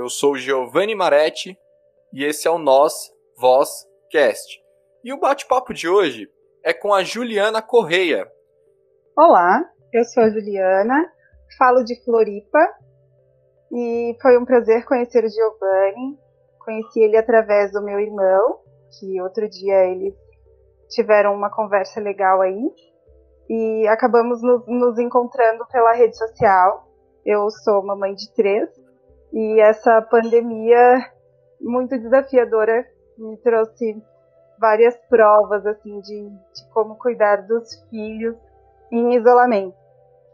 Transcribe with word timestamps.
eu 0.00 0.08
sou 0.08 0.34
Giovanni 0.34 0.94
Maretti 0.94 1.58
e 2.10 2.24
esse 2.24 2.48
é 2.48 2.50
o 2.50 2.58
Nós 2.58 3.12
Voz 3.38 3.86
Cast. 4.10 4.58
E 5.04 5.12
o 5.12 5.20
bate-papo 5.20 5.74
de 5.74 5.86
hoje 5.90 6.26
é 6.64 6.72
com 6.72 6.94
a 6.94 7.04
Juliana 7.04 7.60
Correia. 7.60 8.26
Olá, 9.14 9.62
eu 9.92 10.02
sou 10.04 10.22
a 10.22 10.30
Juliana, 10.30 11.04
falo 11.58 11.84
de 11.84 12.02
Floripa 12.02 12.58
e 13.70 14.16
foi 14.22 14.38
um 14.38 14.46
prazer 14.46 14.86
conhecer 14.86 15.22
o 15.22 15.28
Giovanni. 15.28 16.18
Conheci 16.64 17.00
ele 17.00 17.18
através 17.18 17.70
do 17.70 17.82
meu 17.82 18.00
irmão, 18.00 18.58
que 18.98 19.20
outro 19.20 19.46
dia 19.50 19.84
eles 19.84 20.14
tiveram 20.88 21.34
uma 21.34 21.54
conversa 21.54 22.00
legal 22.00 22.40
aí 22.40 22.72
e 23.50 23.86
acabamos 23.86 24.42
nos, 24.42 24.66
nos 24.66 24.98
encontrando 24.98 25.66
pela 25.66 25.92
rede 25.92 26.16
social. 26.16 26.88
Eu 27.22 27.50
sou 27.50 27.84
mamãe 27.84 28.14
de 28.14 28.32
três 28.34 28.70
e 29.32 29.60
essa 29.60 30.02
pandemia 30.02 30.98
muito 31.60 31.98
desafiadora 31.98 32.86
me 33.18 33.36
trouxe 33.38 34.02
várias 34.58 34.96
provas 35.08 35.64
assim 35.66 36.00
de, 36.00 36.28
de 36.28 36.68
como 36.72 36.96
cuidar 36.96 37.46
dos 37.46 37.74
filhos 37.88 38.36
em 38.90 39.14
isolamento. 39.14 39.76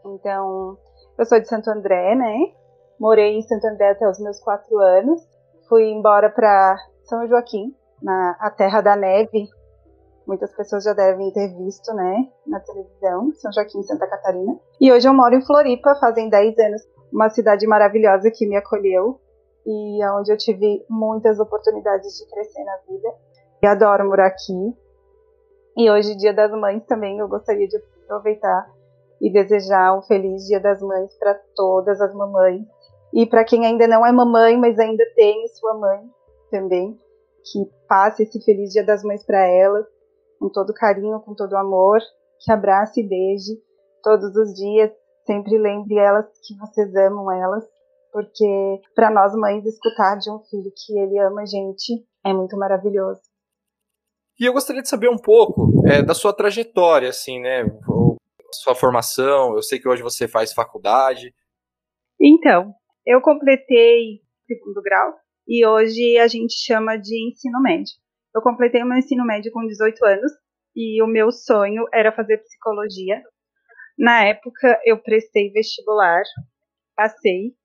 Então, 0.05 0.77
eu 1.17 1.25
sou 1.25 1.39
de 1.39 1.47
Santo 1.47 1.69
André, 1.69 2.15
né? 2.15 2.53
Morei 2.99 3.37
em 3.37 3.41
Santo 3.41 3.67
André 3.67 3.91
até 3.91 4.07
os 4.07 4.19
meus 4.19 4.39
quatro 4.39 4.77
anos. 4.79 5.21
Fui 5.67 5.83
embora 5.83 6.29
para 6.29 6.77
São 7.03 7.27
Joaquim, 7.27 7.75
na 8.01 8.35
a 8.39 8.49
terra 8.49 8.81
da 8.81 8.95
neve. 8.95 9.47
Muitas 10.27 10.53
pessoas 10.53 10.83
já 10.83 10.91
devem 10.91 11.31
ter 11.31 11.47
visto, 11.55 11.93
né, 11.93 12.29
na 12.45 12.59
televisão, 12.59 13.31
São 13.35 13.51
Joaquim, 13.53 13.81
Santa 13.83 14.05
Catarina. 14.05 14.59
E 14.79 14.91
hoje 14.91 15.07
eu 15.07 15.13
moro 15.13 15.33
em 15.33 15.41
Floripa, 15.41 15.95
fazem 15.95 16.29
10 16.29 16.59
anos 16.59 16.81
uma 17.11 17.29
cidade 17.29 17.65
maravilhosa 17.65 18.29
que 18.29 18.45
me 18.45 18.57
acolheu 18.57 19.21
e 19.65 20.05
onde 20.17 20.31
eu 20.31 20.37
tive 20.37 20.85
muitas 20.89 21.39
oportunidades 21.39 22.17
de 22.17 22.29
crescer 22.29 22.63
na 22.65 22.77
vida. 22.89 23.13
E 23.61 23.67
adoro 23.67 24.07
morar 24.07 24.27
aqui. 24.27 24.75
E 25.77 25.89
hoje, 25.89 26.15
Dia 26.15 26.33
das 26.33 26.51
Mães, 26.51 26.85
também 26.85 27.19
eu 27.19 27.27
gostaria 27.27 27.67
de 27.67 27.77
aproveitar 28.03 28.69
e 29.21 29.31
desejar 29.31 29.97
um 29.97 30.01
feliz 30.01 30.45
Dia 30.45 30.59
das 30.59 30.81
Mães 30.81 31.17
para 31.17 31.35
todas 31.55 31.99
as 32.01 32.13
mamães. 32.13 32.65
E 33.13 33.25
para 33.25 33.43
quem 33.43 33.65
ainda 33.65 33.87
não 33.87 34.05
é 34.05 34.11
mamãe, 34.11 34.57
mas 34.57 34.77
ainda 34.77 35.03
tem 35.15 35.47
sua 35.47 35.73
mãe 35.73 36.01
também, 36.51 36.97
que 37.43 37.65
passe 37.87 38.23
esse 38.23 38.43
feliz 38.43 38.71
Dia 38.71 38.85
das 38.85 39.03
Mães 39.03 39.25
para 39.25 39.45
elas, 39.45 39.85
com 40.39 40.49
todo 40.49 40.73
carinho, 40.73 41.19
com 41.21 41.33
todo 41.33 41.55
amor, 41.55 41.99
que 42.39 42.51
abrace 42.51 43.01
e 43.01 43.07
beije 43.07 43.61
todos 44.03 44.35
os 44.35 44.53
dias, 44.53 44.91
sempre 45.25 45.57
lembre 45.57 45.97
elas 45.97 46.25
que 46.45 46.55
vocês 46.57 46.95
amam 46.95 47.29
elas, 47.31 47.65
porque 48.11 48.81
para 48.95 49.11
nós 49.11 49.33
mães 49.35 49.65
escutar 49.65 50.17
de 50.17 50.31
um 50.31 50.39
filho 50.39 50.71
que 50.73 50.97
ele 50.97 51.19
ama 51.19 51.41
a 51.41 51.45
gente 51.45 52.05
é 52.25 52.33
muito 52.33 52.57
maravilhoso. 52.57 53.21
E 54.39 54.45
eu 54.45 54.53
gostaria 54.53 54.81
de 54.81 54.87
saber 54.87 55.09
um 55.09 55.17
pouco 55.17 55.83
é, 55.87 56.01
da 56.01 56.13
sua 56.13 56.31
trajetória, 56.31 57.09
assim, 57.09 57.39
né? 57.39 57.65
Sua 58.53 58.75
formação. 58.75 59.55
Eu 59.55 59.63
sei 59.63 59.79
que 59.79 59.89
hoje 59.89 60.03
você 60.03 60.27
faz 60.27 60.53
faculdade. 60.53 61.33
Então, 62.21 62.73
eu 63.05 63.19
completei 63.19 64.21
segundo 64.45 64.81
grau 64.81 65.13
e 65.47 65.65
hoje 65.65 66.17
a 66.17 66.27
gente 66.27 66.53
chama 66.53 66.97
de 66.97 67.29
ensino 67.29 67.59
médio. 67.61 67.93
Eu 68.37 68.41
completei 68.41 68.83
o 68.83 68.85
meu 68.85 68.97
ensino 68.97 69.25
médio 69.25 69.51
com 69.51 69.65
18 69.65 70.05
anos 70.05 70.31
e 70.75 71.01
o 71.01 71.07
meu 71.07 71.31
sonho 71.31 71.85
era 71.91 72.11
fazer 72.11 72.37
psicologia 72.37 73.21
na 73.97 74.25
época, 74.25 74.79
eu 74.85 75.01
prestei 75.01 75.51
vestibular, 75.51 76.21
passei, 76.95 77.55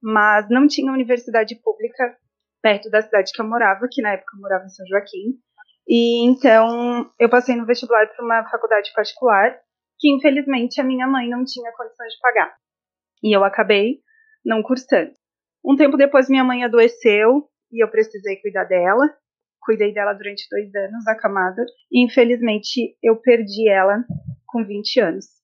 mas 0.00 0.48
não 0.48 0.68
tinha 0.68 0.92
universidade 0.92 1.56
pública 1.56 2.16
perto 2.62 2.88
da 2.88 3.02
cidade 3.02 3.32
que 3.32 3.40
eu 3.42 3.48
morava, 3.48 3.88
que 3.90 4.00
na 4.00 4.12
época 4.12 4.36
eu 4.36 4.40
morava 4.40 4.64
em 4.64 4.68
São 4.68 4.86
Joaquim. 4.86 5.40
E 5.88 6.24
então 6.24 7.10
eu 7.18 7.28
passei 7.28 7.56
no 7.56 7.66
vestibular 7.66 8.06
para 8.06 8.24
uma 8.24 8.48
faculdade 8.48 8.92
particular, 8.94 9.58
que 9.98 10.08
infelizmente 10.14 10.80
a 10.80 10.84
minha 10.84 11.08
mãe 11.08 11.28
não 11.28 11.44
tinha 11.44 11.72
condições 11.72 12.12
de 12.12 12.20
pagar. 12.20 12.54
E 13.20 13.36
eu 13.36 13.42
acabei 13.42 13.98
não 14.44 14.62
cursando. 14.62 15.10
Um 15.64 15.76
tempo 15.76 15.96
depois 15.96 16.28
minha 16.28 16.44
mãe 16.44 16.62
adoeceu 16.62 17.48
e 17.72 17.82
eu 17.82 17.90
precisei 17.90 18.36
cuidar 18.36 18.64
dela. 18.64 19.12
Cuidei 19.64 19.92
dela 19.92 20.12
durante 20.12 20.48
dois 20.50 20.74
anos, 20.74 21.06
acamada. 21.06 21.64
E 21.90 22.04
infelizmente 22.04 22.96
eu 23.02 23.16
perdi 23.16 23.68
ela 23.68 24.04
com 24.46 24.64
20 24.64 25.00
anos 25.00 25.42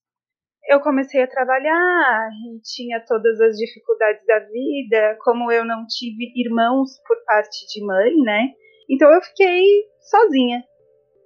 eu 0.69 0.81
comecei 0.81 1.23
a 1.23 1.27
trabalhar 1.27 2.29
e 2.47 2.61
tinha 2.61 3.01
todas 3.01 3.41
as 3.41 3.57
dificuldades 3.57 4.25
da 4.27 4.39
vida, 4.41 5.17
como 5.23 5.51
eu 5.51 5.65
não 5.65 5.87
tive 5.87 6.31
irmãos 6.37 6.91
por 7.07 7.17
parte 7.25 7.67
de 7.67 7.85
mãe, 7.85 8.15
né? 8.23 8.53
Então 8.89 9.11
eu 9.11 9.23
fiquei 9.23 9.65
sozinha. 9.99 10.63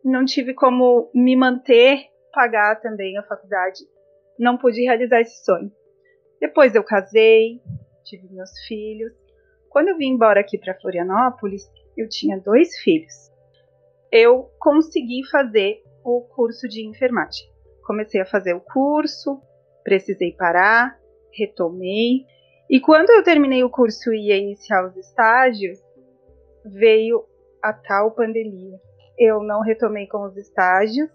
Não 0.05 0.25
tive 0.25 0.55
como 0.55 1.11
me 1.13 1.37
manter, 1.37 2.07
pagar 2.33 2.81
também 2.81 3.19
a 3.19 3.23
faculdade. 3.25 3.81
Não 4.39 4.57
pude 4.57 4.81
realizar 4.83 5.21
esse 5.21 5.45
sonho. 5.45 5.73
Depois 6.41 6.75
eu 6.77 6.85
casei, 6.85 7.61
tive 8.05 8.33
meus 8.33 8.51
filhos. 8.69 9.13
Quando 9.71 9.89
eu 9.89 9.97
vim 9.97 10.11
embora 10.11 10.41
aqui 10.41 10.57
para 10.57 10.79
Florianópolis, 10.81 11.69
eu 11.97 12.09
tinha 12.09 12.39
dois 12.39 12.77
filhos. 12.79 13.31
Eu 14.11 14.51
consegui 14.59 15.27
fazer 15.31 15.83
o 16.05 16.21
curso 16.23 16.69
de 16.69 16.87
enfermagem 16.87 17.53
comecei 17.83 18.21
a 18.21 18.27
fazer 18.27 18.55
o 18.55 18.61
curso, 18.61 19.41
precisei 19.85 20.33
parar, 20.33 20.99
retomei. 21.37 22.25
E 22.71 22.81
quando 22.81 23.11
eu 23.11 23.23
terminei 23.23 23.63
o 23.63 23.71
curso 23.71 24.13
e 24.13 24.29
ia 24.29 24.37
iniciar 24.37 24.87
os 24.87 24.97
estágios, 24.97 25.79
veio 26.65 27.25
a 27.63 27.73
tal 27.73 28.13
pandemia. 28.13 28.81
Eu 29.19 29.43
não 29.43 29.61
retomei 29.61 30.07
com 30.07 30.25
os 30.25 30.37
estágios, 30.37 31.11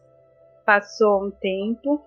passou 0.66 1.26
um 1.26 1.32
tempo, 1.32 2.04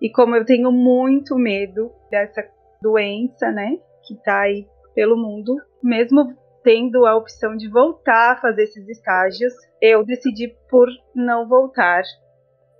e 0.00 0.10
como 0.10 0.36
eu 0.36 0.44
tenho 0.44 0.70
muito 0.70 1.36
medo 1.36 1.90
dessa 2.10 2.46
doença, 2.80 3.50
né, 3.50 3.78
que 4.06 4.14
tá 4.22 4.40
aí 4.42 4.66
pelo 4.94 5.16
mundo, 5.16 5.56
mesmo 5.82 6.36
tendo 6.62 7.06
a 7.06 7.16
opção 7.16 7.56
de 7.56 7.68
voltar 7.68 8.32
a 8.32 8.40
fazer 8.40 8.64
esses 8.64 8.88
estágios, 8.88 9.52
eu 9.80 10.04
decidi 10.04 10.54
por 10.70 10.88
não 11.14 11.48
voltar 11.48 12.02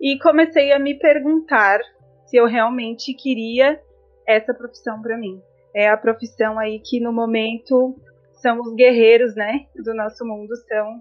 e 0.01 0.19
comecei 0.19 0.73
a 0.73 0.79
me 0.79 0.99
perguntar 0.99 1.81
se 2.27 2.37
eu 2.37 2.47
realmente 2.47 3.15
queria 3.15 3.81
essa 4.27 4.55
profissão 4.55 5.01
para 5.01 5.19
mim. 5.19 5.41
É 5.75 5.89
a 5.89 5.97
profissão 5.97 6.59
aí 6.59 6.81
que 6.81 7.01
no 7.01 7.13
momento 7.13 7.97
são 8.41 8.61
os 8.61 8.75
guerreiros, 8.75 9.35
né, 9.35 9.67
do 9.77 9.95
nosso 9.95 10.25
mundo, 10.25 10.55
são 10.69 11.01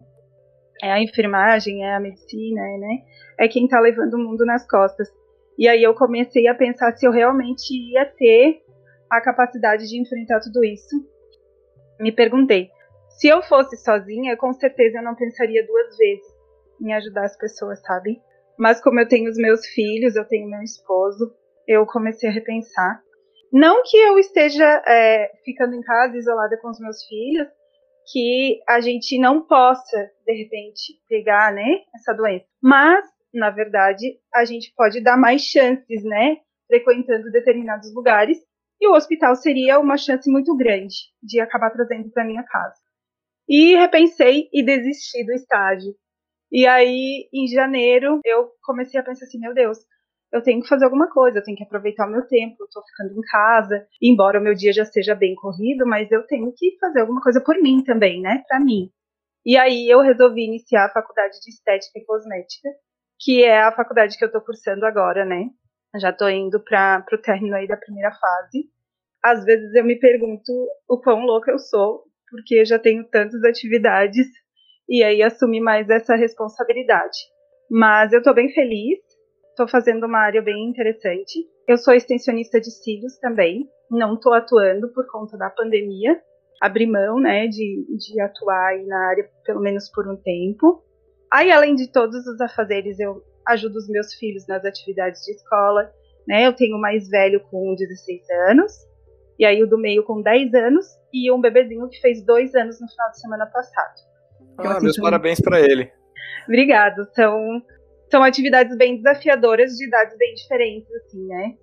é 0.81 0.91
a 0.91 1.01
enfermagem, 1.01 1.83
é 1.83 1.95
a 1.95 1.99
medicina, 1.99 2.61
é, 2.61 2.77
né? 2.77 3.03
É 3.39 3.47
quem 3.47 3.65
está 3.65 3.79
levando 3.79 4.15
o 4.15 4.17
mundo 4.17 4.45
nas 4.45 4.67
costas. 4.67 5.07
E 5.57 5.67
aí 5.67 5.83
eu 5.83 5.93
comecei 5.93 6.47
a 6.47 6.55
pensar 6.55 6.91
se 6.93 7.05
eu 7.05 7.11
realmente 7.11 7.71
ia 7.71 8.05
ter 8.05 8.63
a 9.09 9.21
capacidade 9.21 9.87
de 9.87 10.01
enfrentar 10.01 10.39
tudo 10.39 10.63
isso. 10.63 10.95
Me 12.01 12.11
perguntei, 12.11 12.71
se 13.09 13.27
eu 13.27 13.43
fosse 13.43 13.77
sozinha, 13.77 14.35
com 14.35 14.51
certeza 14.53 14.97
eu 14.97 15.03
não 15.03 15.15
pensaria 15.15 15.65
duas 15.65 15.95
vezes 15.95 16.25
em 16.81 16.91
ajudar 16.93 17.25
as 17.25 17.37
pessoas, 17.37 17.79
sabe? 17.81 18.19
Mas 18.57 18.81
como 18.81 18.99
eu 18.99 19.07
tenho 19.07 19.29
os 19.29 19.37
meus 19.37 19.65
filhos, 19.67 20.15
eu 20.15 20.25
tenho 20.27 20.49
meu 20.49 20.61
esposo, 20.63 21.31
eu 21.67 21.85
comecei 21.85 22.27
a 22.27 22.31
repensar. 22.31 22.99
Não 23.53 23.83
que 23.83 23.97
eu 23.97 24.17
esteja 24.17 24.65
é, 24.87 25.31
ficando 25.45 25.75
em 25.75 25.81
casa 25.81 26.17
isolada 26.17 26.57
com 26.59 26.69
os 26.69 26.79
meus 26.79 27.03
filhos, 27.03 27.47
que 28.11 28.59
a 28.67 28.81
gente 28.81 29.19
não 29.19 29.45
possa, 29.45 30.09
de 30.25 30.33
repente, 30.33 30.93
pegar, 31.07 31.53
né, 31.53 31.83
essa 31.93 32.13
doença. 32.13 32.45
Mas, 32.61 33.05
na 33.31 33.51
verdade, 33.51 34.17
a 34.33 34.43
gente 34.43 34.73
pode 34.75 35.01
dar 35.01 35.17
mais 35.17 35.41
chances, 35.41 36.03
né, 36.03 36.37
frequentando 36.67 37.31
determinados 37.31 37.93
lugares. 37.93 38.39
E 38.81 38.87
o 38.87 38.93
hospital 38.95 39.35
seria 39.35 39.79
uma 39.79 39.95
chance 39.95 40.29
muito 40.29 40.57
grande 40.57 40.95
de 41.21 41.39
acabar 41.39 41.69
trazendo 41.69 42.09
para 42.09 42.25
minha 42.25 42.43
casa. 42.43 42.81
E 43.47 43.75
repensei 43.75 44.49
e 44.51 44.65
desisti 44.65 45.23
do 45.23 45.33
estágio. 45.33 45.93
E 46.51 46.65
aí, 46.65 47.29
em 47.31 47.47
janeiro, 47.47 48.19
eu 48.25 48.49
comecei 48.63 48.99
a 48.99 49.03
pensar 49.03 49.25
assim: 49.25 49.39
meu 49.39 49.53
Deus, 49.53 49.77
eu 50.33 50.41
tenho 50.41 50.61
que 50.61 50.67
fazer 50.67 50.85
alguma 50.85 51.09
coisa, 51.11 51.39
eu 51.39 51.43
tenho 51.43 51.57
que 51.57 51.63
aproveitar 51.63 52.07
o 52.07 52.11
meu 52.11 52.25
tempo, 52.27 52.55
eu 52.59 52.67
tô 52.71 52.81
ficando 52.83 53.19
em 53.19 53.21
casa, 53.21 53.87
embora 54.01 54.39
o 54.39 54.43
meu 54.43 54.55
dia 54.55 54.73
já 54.73 54.85
seja 54.85 55.13
bem 55.13 55.35
corrido, 55.35 55.85
mas 55.85 56.11
eu 56.11 56.25
tenho 56.25 56.51
que 56.57 56.77
fazer 56.79 57.01
alguma 57.01 57.21
coisa 57.21 57.39
por 57.43 57.55
mim 57.61 57.83
também, 57.83 58.19
né? 58.19 58.43
Pra 58.47 58.59
mim. 58.59 58.89
E 59.45 59.57
aí 59.57 59.89
eu 59.89 60.01
resolvi 60.01 60.45
iniciar 60.45 60.85
a 60.85 60.93
faculdade 60.93 61.39
de 61.39 61.51
Estética 61.51 61.99
e 61.99 62.05
Cosmética, 62.05 62.69
que 63.19 63.43
é 63.43 63.61
a 63.61 63.71
faculdade 63.71 64.17
que 64.17 64.25
eu 64.25 64.31
tô 64.31 64.41
cursando 64.41 64.85
agora, 64.85 65.25
né? 65.25 65.49
Já 65.99 66.13
tô 66.13 66.29
indo 66.29 66.59
para 66.63 67.05
o 67.11 67.17
término 67.17 67.55
aí 67.55 67.67
da 67.67 67.77
primeira 67.77 68.11
fase. 68.11 68.69
Às 69.23 69.43
vezes 69.43 69.73
eu 69.75 69.83
me 69.83 69.99
pergunto 69.99 70.51
o 70.87 70.99
quão 70.99 71.25
louca 71.25 71.51
eu 71.51 71.59
sou, 71.59 72.03
porque 72.29 72.63
já 72.65 72.79
tenho 72.79 73.03
tantas 73.09 73.43
atividades 73.43 74.25
e 74.89 75.03
aí 75.03 75.21
assumir 75.21 75.59
mais 75.59 75.89
essa 75.89 76.15
responsabilidade. 76.15 77.17
Mas 77.69 78.11
eu 78.13 78.19
estou 78.19 78.33
bem 78.33 78.51
feliz, 78.53 78.99
estou 79.49 79.67
fazendo 79.67 80.05
uma 80.05 80.19
área 80.19 80.41
bem 80.41 80.69
interessante. 80.69 81.45
Eu 81.67 81.77
sou 81.77 81.93
extensionista 81.93 82.59
de 82.59 82.71
cílios 82.71 83.17
também, 83.19 83.69
não 83.89 84.15
estou 84.15 84.33
atuando 84.33 84.91
por 84.93 85.05
conta 85.07 85.37
da 85.37 85.49
pandemia, 85.49 86.19
abrir 86.61 86.87
mão, 86.87 87.19
né, 87.19 87.47
de, 87.47 87.85
de 87.97 88.21
atuar 88.21 88.77
na 88.85 89.09
área 89.09 89.29
pelo 89.45 89.61
menos 89.61 89.89
por 89.89 90.07
um 90.07 90.15
tempo. 90.15 90.83
Aí, 91.31 91.51
além 91.51 91.75
de 91.75 91.91
todos 91.91 92.25
os 92.27 92.41
afazeres, 92.41 92.99
eu 92.99 93.21
ajudo 93.51 93.77
os 93.77 93.87
meus 93.87 94.13
filhos 94.13 94.47
nas 94.47 94.63
atividades 94.65 95.21
de 95.23 95.31
escola, 95.31 95.91
né? 96.27 96.47
Eu 96.47 96.53
tenho 96.53 96.77
o 96.77 96.81
mais 96.81 97.09
velho 97.09 97.39
com 97.49 97.75
16 97.75 98.21
anos, 98.49 98.73
e 99.39 99.45
aí 99.45 99.63
o 99.63 99.67
do 99.67 99.77
meio 99.77 100.03
com 100.03 100.21
10 100.21 100.53
anos, 100.53 100.85
e 101.13 101.31
um 101.31 101.41
bebezinho 101.41 101.89
que 101.89 101.99
fez 101.99 102.23
dois 102.25 102.53
anos 102.55 102.79
no 102.79 102.87
final 102.87 103.09
de 103.11 103.19
semana 103.19 103.45
passado. 103.45 103.95
Então, 104.53 104.71
ah, 104.71 104.73
assim, 104.75 104.83
meus 104.83 104.97
parabéns 104.97 105.39
para 105.39 105.59
ele. 105.59 105.91
Obrigado. 106.45 107.07
São, 107.13 107.61
são 108.09 108.23
atividades 108.23 108.75
bem 108.77 108.97
desafiadoras 108.97 109.71
de 109.73 109.87
idades 109.87 110.17
bem 110.17 110.33
diferentes, 110.35 110.91
assim, 110.95 111.25
né? 111.27 111.55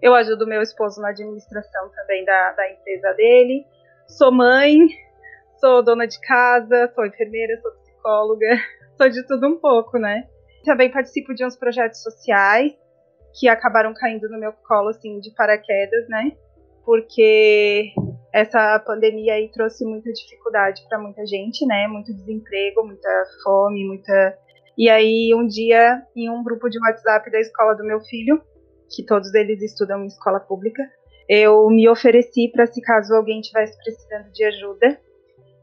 Eu 0.00 0.14
ajudo 0.14 0.46
meu 0.46 0.62
esposo 0.62 1.00
na 1.00 1.08
administração 1.08 1.90
também 1.94 2.24
da, 2.24 2.52
da 2.52 2.70
empresa 2.70 3.12
dele. 3.14 3.64
Sou 4.06 4.30
mãe, 4.30 4.76
sou 5.58 5.82
dona 5.82 6.06
de 6.06 6.20
casa, 6.20 6.90
sou 6.94 7.04
enfermeira, 7.04 7.60
sou 7.60 7.72
psicóloga, 7.72 8.56
sou 8.96 9.08
de 9.08 9.26
tudo 9.26 9.48
um 9.48 9.58
pouco, 9.58 9.98
né? 9.98 10.28
Também 10.68 10.90
participo 10.90 11.34
de 11.34 11.46
uns 11.46 11.56
projetos 11.56 12.02
sociais 12.02 12.74
que 13.40 13.48
acabaram 13.48 13.94
caindo 13.94 14.28
no 14.28 14.38
meu 14.38 14.52
colo, 14.52 14.90
assim, 14.90 15.18
de 15.18 15.30
paraquedas, 15.30 16.06
né? 16.10 16.32
Porque 16.84 17.90
essa 18.34 18.78
pandemia 18.80 19.32
aí 19.32 19.50
trouxe 19.50 19.82
muita 19.86 20.12
dificuldade 20.12 20.84
para 20.86 20.98
muita 20.98 21.24
gente, 21.24 21.64
né? 21.64 21.88
Muito 21.88 22.12
desemprego, 22.12 22.84
muita 22.84 23.08
fome, 23.42 23.82
muita. 23.86 24.36
E 24.76 24.90
aí, 24.90 25.34
um 25.34 25.46
dia, 25.46 26.02
em 26.14 26.28
um 26.28 26.44
grupo 26.44 26.68
de 26.68 26.78
WhatsApp 26.78 27.30
da 27.30 27.40
escola 27.40 27.74
do 27.74 27.82
meu 27.82 28.02
filho, 28.02 28.38
que 28.94 29.02
todos 29.02 29.32
eles 29.32 29.62
estudam 29.62 30.04
em 30.04 30.06
escola 30.08 30.38
pública, 30.38 30.82
eu 31.26 31.66
me 31.70 31.88
ofereci 31.88 32.52
para 32.52 32.66
se 32.66 32.82
caso 32.82 33.14
alguém 33.14 33.40
tivesse 33.40 33.74
precisando 33.82 34.30
de 34.32 34.44
ajuda 34.44 35.00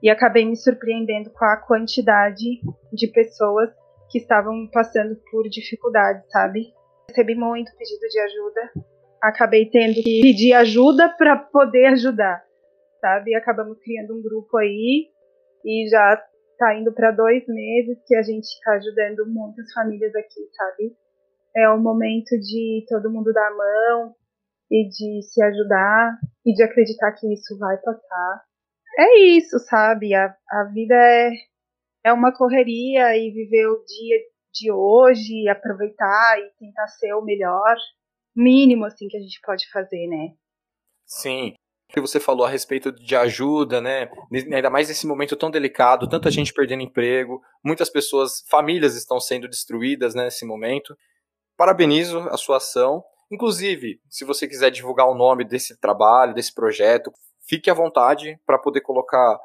e 0.02 0.10
acabei 0.10 0.46
me 0.46 0.56
surpreendendo 0.56 1.30
com 1.30 1.46
a 1.46 1.57
quantidade 1.57 2.60
de 2.92 3.07
pessoas 3.10 3.69
que 4.10 4.19
estavam 4.19 4.68
passando 4.72 5.16
por 5.31 5.48
dificuldade, 5.50 6.24
sabe? 6.30 6.74
Recebi 7.10 7.36
muito 7.36 7.72
pedido 7.78 8.07
de 8.07 8.19
ajuda, 8.19 8.72
acabei 9.22 9.69
tendo 9.69 9.96
que 9.96 10.22
pedir 10.22 10.54
ajuda 10.54 11.10
para 11.18 11.38
poder 11.38 11.88
ajudar, 11.88 12.44
sabe? 13.00 13.36
Acabamos 13.36 13.78
criando 13.80 14.18
um 14.18 14.22
grupo 14.22 14.57
aí 14.57 15.07
e 15.63 15.88
já 15.90 16.22
tá 16.57 16.75
indo 16.75 16.94
para 16.94 17.12
dois 17.12 17.46
meses 17.48 17.98
que 18.06 18.16
a 18.16 18.22
gente 18.22 18.46
está 18.46 18.74
ajudando 18.74 19.25
muitas 19.28 19.72
famílias 19.74 20.13
aqui, 20.16 20.42
sabe? 20.56 20.96
É 21.56 21.69
o 21.69 21.80
momento 21.80 22.38
de 22.40 22.86
todo 22.88 23.12
mundo 23.12 23.31
dar 23.34 23.48
a 23.48 23.56
mão 23.56 24.16
e 24.72 24.88
de 24.88 25.22
se 25.24 25.42
ajudar 25.44 26.18
e 26.46 26.54
de 26.54 26.63
acreditar 26.63 27.12
que 27.13 27.31
isso 27.34 27.57
vai 27.57 27.78
passar. 27.78 28.42
É 28.98 29.19
isso, 29.19 29.60
sabe? 29.60 30.13
A, 30.13 30.36
a 30.50 30.63
vida 30.74 30.96
é, 30.96 31.31
é 32.06 32.13
uma 32.13 32.31
correria 32.31 33.18
e 33.18 33.31
viver 33.31 33.68
o 33.68 33.84
dia 33.84 34.19
de 34.54 34.72
hoje, 34.72 35.50
aproveitar 35.50 36.38
e 36.40 36.52
tentar 36.60 36.88
ser 36.88 37.13
o 37.13 37.24
melhor 37.24 37.75
mínimo 38.36 38.86
assim 38.86 39.07
que 39.07 39.18
a 39.18 39.19
gente 39.19 39.40
pode 39.44 39.68
fazer, 39.72 40.07
né? 40.07 40.36
Sim. 41.04 41.56
Que 41.90 42.00
você 42.00 42.19
falou 42.19 42.46
a 42.46 42.50
respeito 42.50 42.92
de 42.92 43.16
ajuda, 43.16 43.81
né? 43.81 44.10
Ainda 44.31 44.69
mais 44.69 44.88
nesse 44.88 45.07
momento 45.07 45.36
tão 45.36 45.50
delicado, 45.50 46.07
tanta 46.07 46.30
gente 46.30 46.54
perdendo 46.54 46.84
emprego, 46.84 47.42
muitas 47.63 47.90
pessoas, 47.90 48.44
famílias 48.50 48.96
estão 48.96 49.19
sendo 49.19 49.48
destruídas 49.48 50.13
né, 50.13 50.25
nesse 50.25 50.46
momento 50.46 50.96
parabenizo 51.57 52.19
a 52.30 52.38
sua 52.38 52.57
ação. 52.57 53.04
Inclusive, 53.31 54.00
se 54.10 54.24
você 54.24 54.48
quiser 54.48 54.69
divulgar 54.69 55.07
o 55.07 55.16
nome 55.16 55.44
desse 55.44 55.80
trabalho, 55.80 56.36
desse 56.36 56.54
projeto, 56.54 57.12
fique 57.48 57.69
à 57.69 57.74
vontade 57.74 58.40
para 58.46 58.60
poder 58.60 58.81
colocar. 58.81 59.40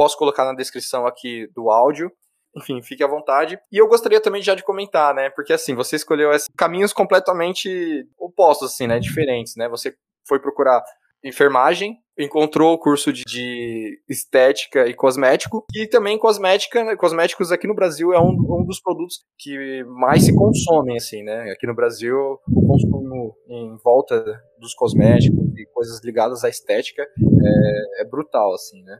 Posso 0.00 0.16
colocar 0.16 0.46
na 0.46 0.54
descrição 0.54 1.06
aqui 1.06 1.46
do 1.54 1.70
áudio. 1.70 2.10
Enfim, 2.56 2.80
fique 2.80 3.04
à 3.04 3.06
vontade. 3.06 3.58
E 3.70 3.76
eu 3.76 3.86
gostaria 3.86 4.18
também 4.18 4.40
já 4.40 4.54
de 4.54 4.62
comentar, 4.62 5.14
né? 5.14 5.28
Porque 5.28 5.52
assim, 5.52 5.74
você 5.74 5.94
escolheu 5.94 6.30
caminhos 6.56 6.90
completamente 6.90 8.08
opostos, 8.18 8.72
assim, 8.72 8.86
né? 8.86 8.98
Diferentes, 8.98 9.56
né? 9.56 9.68
Você 9.68 9.94
foi 10.26 10.40
procurar 10.40 10.82
enfermagem, 11.22 11.98
encontrou 12.18 12.72
o 12.72 12.78
curso 12.78 13.12
de, 13.12 13.24
de, 13.26 14.02
estética 14.08 14.86
e 14.86 14.94
cosmético, 14.94 15.66
e 15.76 15.86
também 15.86 16.18
cosmética, 16.18 16.82
né, 16.82 16.96
cosméticos 16.96 17.52
aqui 17.52 17.66
no 17.66 17.74
Brasil 17.74 18.10
é 18.14 18.18
um, 18.18 18.30
um, 18.30 18.64
dos 18.64 18.80
produtos 18.80 19.18
que 19.38 19.84
mais 19.84 20.24
se 20.24 20.34
consomem, 20.34 20.96
assim, 20.96 21.22
né? 21.22 21.50
Aqui 21.50 21.66
no 21.66 21.74
Brasil, 21.74 22.16
o 22.48 22.66
consumo 22.66 23.36
em 23.46 23.76
volta 23.84 24.24
dos 24.58 24.72
cosméticos 24.72 25.44
e 25.58 25.66
coisas 25.74 26.02
ligadas 26.02 26.42
à 26.42 26.48
estética 26.48 27.02
é, 27.02 28.00
é 28.00 28.04
brutal, 28.06 28.54
assim, 28.54 28.82
né? 28.82 28.98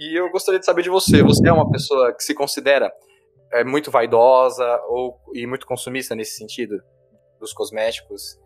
E 0.00 0.18
eu 0.18 0.30
gostaria 0.30 0.58
de 0.58 0.64
saber 0.64 0.80
de 0.80 0.88
você, 0.88 1.22
você 1.22 1.46
é 1.46 1.52
uma 1.52 1.70
pessoa 1.70 2.14
que 2.14 2.24
se 2.24 2.34
considera 2.34 2.90
é, 3.52 3.62
muito 3.62 3.90
vaidosa 3.90 4.64
ou, 4.88 5.20
e 5.34 5.46
muito 5.46 5.66
consumista 5.66 6.14
nesse 6.14 6.38
sentido 6.38 6.82
dos 7.38 7.52
cosméticos? 7.52 8.40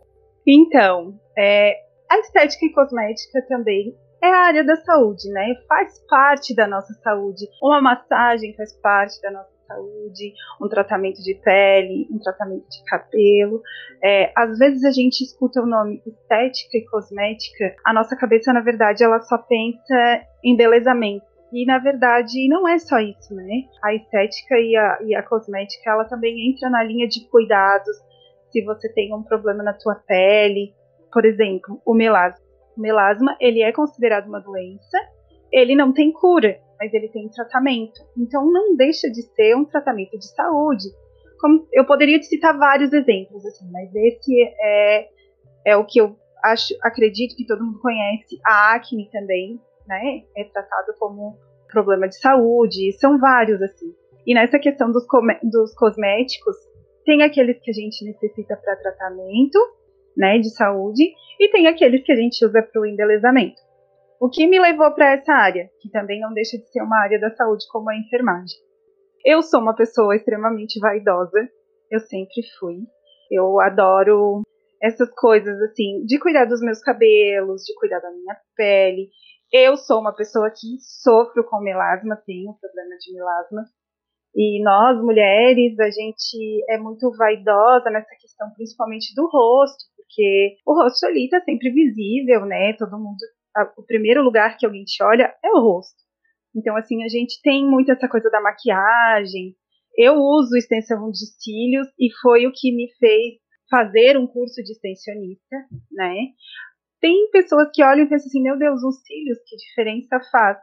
Então, 0.45 1.17
é, 1.37 1.75
a 2.11 2.19
estética 2.19 2.65
e 2.65 2.73
cosmética 2.73 3.41
também 3.47 3.95
é 4.21 4.27
a 4.27 4.39
área 4.47 4.65
da 4.65 4.75
saúde, 4.75 5.29
né? 5.29 5.55
Faz 5.65 5.97
parte 6.09 6.53
da 6.53 6.67
nossa 6.67 6.93
saúde. 6.95 7.47
Uma 7.63 7.81
massagem 7.81 8.53
faz 8.57 8.73
parte 8.81 9.21
da 9.21 9.31
nossa 9.31 9.55
saúde, 9.65 10.33
um 10.61 10.67
tratamento 10.67 11.23
de 11.23 11.35
pele, 11.35 12.05
um 12.11 12.19
tratamento 12.19 12.67
de 12.67 12.83
cabelo. 12.83 13.61
É, 14.03 14.29
às 14.35 14.57
vezes 14.57 14.83
a 14.83 14.91
gente 14.91 15.23
escuta 15.23 15.61
o 15.61 15.65
nome 15.65 16.03
estética 16.05 16.77
e 16.77 16.85
cosmética, 16.91 17.75
a 17.85 17.93
nossa 17.93 18.13
cabeça, 18.17 18.51
na 18.51 18.61
verdade, 18.61 19.05
ela 19.05 19.21
só 19.21 19.37
pensa 19.37 20.21
em 20.43 20.57
belezamento. 20.57 21.34
E 21.53 21.65
na 21.65 21.79
verdade 21.79 22.47
não 22.49 22.67
é 22.67 22.77
só 22.77 22.99
isso, 22.99 23.33
né? 23.33 23.63
A 23.83 23.93
estética 23.93 24.55
e 24.59 24.75
a, 24.75 24.99
e 25.05 25.15
a 25.15 25.23
cosmética 25.23 25.91
ela 25.91 26.05
também 26.05 26.49
entra 26.49 26.69
na 26.69 26.83
linha 26.83 27.07
de 27.07 27.27
cuidados. 27.29 27.95
Se 28.51 28.63
você 28.63 28.91
tem 28.93 29.13
um 29.13 29.23
problema 29.23 29.63
na 29.63 29.73
tua 29.73 29.95
pele, 29.95 30.73
por 31.11 31.25
exemplo, 31.25 31.81
o 31.85 31.93
melasma. 31.93 32.43
O 32.77 32.81
melasma, 32.81 33.37
ele 33.39 33.61
é 33.61 33.71
considerado 33.71 34.27
uma 34.27 34.41
doença, 34.41 34.97
ele 35.51 35.75
não 35.75 35.93
tem 35.93 36.11
cura, 36.11 36.59
mas 36.77 36.93
ele 36.93 37.07
tem 37.07 37.29
tratamento. 37.29 38.01
Então 38.17 38.51
não 38.51 38.75
deixa 38.75 39.09
de 39.09 39.21
ser 39.21 39.55
um 39.55 39.63
tratamento 39.63 40.17
de 40.17 40.27
saúde. 40.35 40.83
Como, 41.39 41.67
eu 41.71 41.85
poderia 41.85 42.19
te 42.19 42.25
citar 42.25 42.57
vários 42.57 42.91
exemplos, 42.91 43.45
assim, 43.45 43.69
mas 43.71 43.93
esse 43.95 44.43
é, 44.59 45.07
é 45.65 45.77
o 45.77 45.85
que 45.85 45.99
eu 45.99 46.17
acho, 46.43 46.73
acredito 46.81 47.35
que 47.35 47.45
todo 47.45 47.63
mundo 47.63 47.79
conhece. 47.79 48.39
A 48.45 48.75
acne 48.75 49.09
também, 49.09 49.59
né, 49.87 50.23
é 50.35 50.43
tratado 50.45 50.93
como 50.99 51.37
problema 51.71 52.07
de 52.07 52.17
saúde, 52.19 52.93
são 52.93 53.19
vários, 53.19 53.61
assim. 53.61 53.93
E 54.25 54.33
nessa 54.33 54.59
questão 54.59 54.91
dos, 54.91 55.05
dos 55.43 55.73
cosméticos, 55.75 56.55
tem 57.05 57.21
aqueles 57.21 57.59
que 57.61 57.71
a 57.71 57.73
gente 57.73 58.03
necessita 58.05 58.57
para 58.57 58.75
tratamento 58.77 59.59
né, 60.17 60.39
de 60.39 60.49
saúde, 60.49 61.13
e 61.39 61.49
tem 61.49 61.67
aqueles 61.67 62.03
que 62.03 62.11
a 62.11 62.15
gente 62.15 62.43
usa 62.45 62.61
para 62.61 62.81
o 62.81 62.85
embelezamento. 62.85 63.61
O 64.19 64.29
que 64.29 64.47
me 64.47 64.59
levou 64.59 64.91
para 64.93 65.13
essa 65.13 65.33
área, 65.33 65.69
que 65.81 65.89
também 65.89 66.21
não 66.21 66.33
deixa 66.33 66.57
de 66.57 66.65
ser 66.71 66.81
uma 66.81 66.97
área 67.01 67.19
da 67.19 67.29
saúde 67.35 67.65
como 67.69 67.89
a 67.89 67.97
enfermagem. 67.97 68.57
Eu 69.25 69.41
sou 69.41 69.59
uma 69.59 69.75
pessoa 69.75 70.15
extremamente 70.15 70.79
vaidosa, 70.79 71.49
eu 71.91 71.99
sempre 71.99 72.41
fui. 72.57 72.77
Eu 73.29 73.59
adoro 73.59 74.41
essas 74.81 75.09
coisas 75.15 75.59
assim, 75.63 76.05
de 76.05 76.19
cuidar 76.19 76.45
dos 76.45 76.61
meus 76.61 76.79
cabelos, 76.79 77.63
de 77.63 77.73
cuidar 77.75 77.99
da 77.99 78.11
minha 78.11 78.37
pele. 78.55 79.09
Eu 79.57 79.77
sou 79.77 80.01
uma 80.01 80.13
pessoa 80.13 80.51
que 80.51 80.77
sofro 80.81 81.41
com 81.45 81.61
melasma, 81.61 82.21
tenho 82.25 82.53
problema 82.59 82.97
de 82.97 83.13
melasma. 83.13 83.63
E 84.35 84.61
nós, 84.61 85.01
mulheres, 85.01 85.79
a 85.79 85.89
gente 85.89 86.65
é 86.69 86.77
muito 86.77 87.09
vaidosa 87.15 87.89
nessa 87.89 88.13
questão, 88.19 88.51
principalmente 88.53 89.15
do 89.15 89.29
rosto, 89.29 89.85
porque 89.95 90.57
o 90.67 90.73
rosto 90.73 91.05
ali 91.05 91.29
tá 91.29 91.39
sempre 91.39 91.71
visível, 91.71 92.45
né? 92.45 92.73
Todo 92.73 92.99
mundo. 92.99 93.15
O 93.77 93.83
primeiro 93.83 94.21
lugar 94.21 94.57
que 94.57 94.65
alguém 94.65 94.83
te 94.83 95.01
olha 95.01 95.33
é 95.41 95.49
o 95.51 95.61
rosto. 95.61 96.03
Então, 96.53 96.75
assim, 96.75 97.01
a 97.05 97.07
gente 97.07 97.41
tem 97.41 97.65
muito 97.65 97.93
essa 97.93 98.09
coisa 98.09 98.29
da 98.29 98.41
maquiagem. 98.41 99.55
Eu 99.97 100.15
uso 100.15 100.57
extensão 100.57 101.09
de 101.09 101.25
cílios 101.41 101.87
e 101.97 102.09
foi 102.21 102.45
o 102.45 102.51
que 102.53 102.75
me 102.75 102.89
fez 102.99 103.35
fazer 103.69 104.17
um 104.17 104.27
curso 104.27 104.61
de 104.61 104.73
extensionista, 104.73 105.55
né? 105.93 106.13
Tem 106.99 107.29
pessoas 107.31 107.69
que 107.73 107.83
olham 107.83 108.05
e 108.05 108.09
pensam 108.09 108.27
assim: 108.27 108.41
meu 108.41 108.57
Deus, 108.57 108.83
os 108.83 109.01
cílios, 109.03 109.37
que 109.47 109.55
diferença 109.55 110.19
faz? 110.31 110.57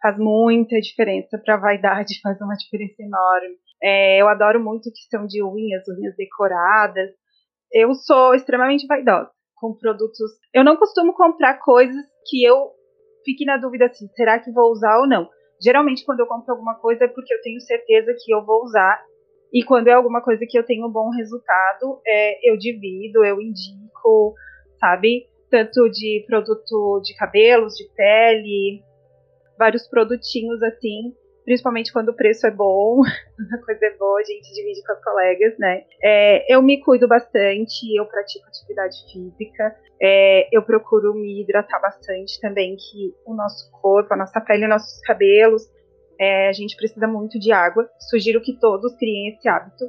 Faz 0.00 0.18
muita 0.18 0.80
diferença 0.80 1.38
para 1.44 1.54
a 1.54 1.60
vaidade, 1.60 2.20
faz 2.22 2.40
uma 2.40 2.54
diferença 2.54 3.02
enorme. 3.02 3.56
É, 3.82 4.20
eu 4.20 4.28
adoro 4.28 4.62
muito 4.62 4.92
questão 4.92 5.26
de 5.26 5.42
unhas, 5.42 5.82
unhas 5.88 6.14
decoradas 6.16 7.10
eu 7.72 7.94
sou 7.94 8.34
extremamente 8.34 8.86
vaidosa 8.86 9.30
com 9.56 9.74
produtos. 9.74 10.30
Eu 10.52 10.64
não 10.64 10.76
costumo 10.76 11.14
comprar 11.14 11.58
coisas 11.58 12.04
que 12.26 12.44
eu 12.44 12.70
fique 13.24 13.44
na 13.44 13.56
dúvida 13.56 13.86
assim, 13.86 14.08
será 14.14 14.38
que 14.38 14.52
vou 14.52 14.70
usar 14.70 14.98
ou 14.98 15.08
não? 15.08 15.28
Geralmente, 15.62 16.04
quando 16.04 16.20
eu 16.20 16.26
compro 16.26 16.52
alguma 16.52 16.74
coisa 16.74 17.04
é 17.04 17.08
porque 17.08 17.32
eu 17.32 17.40
tenho 17.40 17.60
certeza 17.60 18.12
que 18.18 18.34
eu 18.34 18.44
vou 18.44 18.62
usar. 18.62 19.02
E 19.52 19.62
quando 19.64 19.88
é 19.88 19.92
alguma 19.92 20.22
coisa 20.22 20.44
que 20.48 20.58
eu 20.58 20.64
tenho 20.64 20.86
um 20.86 20.90
bom 20.90 21.10
resultado, 21.10 22.00
é, 22.06 22.50
eu 22.50 22.56
divido, 22.56 23.24
eu 23.24 23.40
indico, 23.40 24.34
sabe? 24.80 25.26
Tanto 25.52 25.90
de 25.90 26.24
produto 26.26 27.02
de 27.04 27.14
cabelos, 27.14 27.74
de 27.74 27.84
pele. 27.94 28.82
vários 29.58 29.86
produtinhos 29.86 30.62
assim, 30.62 31.14
principalmente 31.44 31.92
quando 31.92 32.08
o 32.08 32.16
preço 32.16 32.46
é 32.46 32.50
bom, 32.50 33.02
a 33.04 33.64
coisa 33.66 33.84
é 33.84 33.96
boa, 33.98 34.18
a 34.18 34.24
gente 34.24 34.50
divide 34.54 34.82
com 34.82 34.92
as 34.92 35.04
colegas, 35.04 35.58
né? 35.58 35.84
É, 36.02 36.54
eu 36.54 36.62
me 36.62 36.80
cuido 36.80 37.06
bastante, 37.06 37.94
eu 37.94 38.06
pratico 38.06 38.46
atividade 38.48 38.96
física, 39.12 39.76
é, 40.00 40.48
eu 40.50 40.62
procuro 40.62 41.12
me 41.12 41.42
hidratar 41.42 41.80
bastante 41.82 42.40
também, 42.40 42.74
que 42.76 43.14
o 43.26 43.34
nosso 43.34 43.70
corpo, 43.72 44.14
a 44.14 44.16
nossa 44.16 44.40
pele, 44.40 44.66
nossos 44.66 45.00
cabelos, 45.02 45.70
é, 46.18 46.48
a 46.48 46.52
gente 46.52 46.76
precisa 46.76 47.06
muito 47.06 47.38
de 47.38 47.52
água. 47.52 47.86
Sugiro 48.08 48.40
que 48.40 48.58
todos 48.58 48.96
criem 48.96 49.28
esse 49.28 49.46
hábito. 49.48 49.84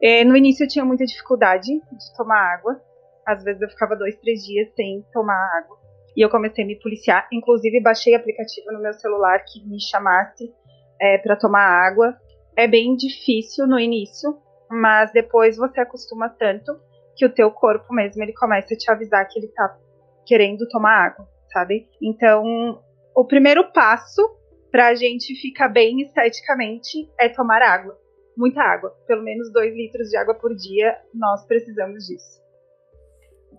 É, 0.00 0.22
no 0.22 0.36
início 0.36 0.64
eu 0.64 0.68
tinha 0.68 0.84
muita 0.84 1.04
dificuldade 1.04 1.66
de 1.66 2.16
tomar 2.16 2.54
água, 2.54 2.80
às 3.26 3.42
vezes 3.42 3.60
eu 3.60 3.68
ficava 3.68 3.96
dois, 3.96 4.16
três 4.16 4.44
dias 4.44 4.72
sem 4.74 5.04
tomar 5.12 5.38
água. 5.58 5.76
E 6.16 6.24
eu 6.24 6.30
comecei 6.30 6.62
a 6.62 6.66
me 6.66 6.78
policiar, 6.78 7.28
inclusive 7.32 7.80
baixei 7.80 8.14
aplicativo 8.14 8.72
no 8.72 8.80
meu 8.80 8.92
celular 8.92 9.44
que 9.44 9.66
me 9.66 9.80
chamasse 9.80 10.52
é, 11.00 11.18
para 11.18 11.36
tomar 11.36 11.64
água. 11.64 12.16
É 12.56 12.68
bem 12.68 12.94
difícil 12.94 13.66
no 13.66 13.78
início, 13.80 14.36
mas 14.70 15.12
depois 15.12 15.56
você 15.56 15.80
acostuma 15.80 16.28
tanto 16.28 16.72
que 17.16 17.26
o 17.26 17.32
teu 17.32 17.50
corpo 17.50 17.92
mesmo 17.92 18.22
ele 18.22 18.32
começa 18.32 18.74
a 18.74 18.76
te 18.76 18.90
avisar 18.90 19.26
que 19.28 19.38
ele 19.38 19.48
tá 19.48 19.76
querendo 20.24 20.68
tomar 20.68 21.06
água, 21.06 21.28
sabe? 21.52 21.88
Então, 22.00 22.80
o 23.14 23.24
primeiro 23.24 23.72
passo 23.72 24.22
para 24.70 24.88
a 24.88 24.94
gente 24.94 25.34
ficar 25.40 25.68
bem 25.68 26.00
esteticamente 26.00 27.08
é 27.18 27.28
tomar 27.28 27.62
água. 27.62 27.96
Muita 28.36 28.60
água. 28.60 28.90
Pelo 29.06 29.22
menos 29.22 29.52
2 29.52 29.74
litros 29.74 30.08
de 30.08 30.16
água 30.16 30.34
por 30.34 30.54
dia, 30.54 30.96
nós 31.14 31.46
precisamos 31.46 32.06
disso. 32.06 32.43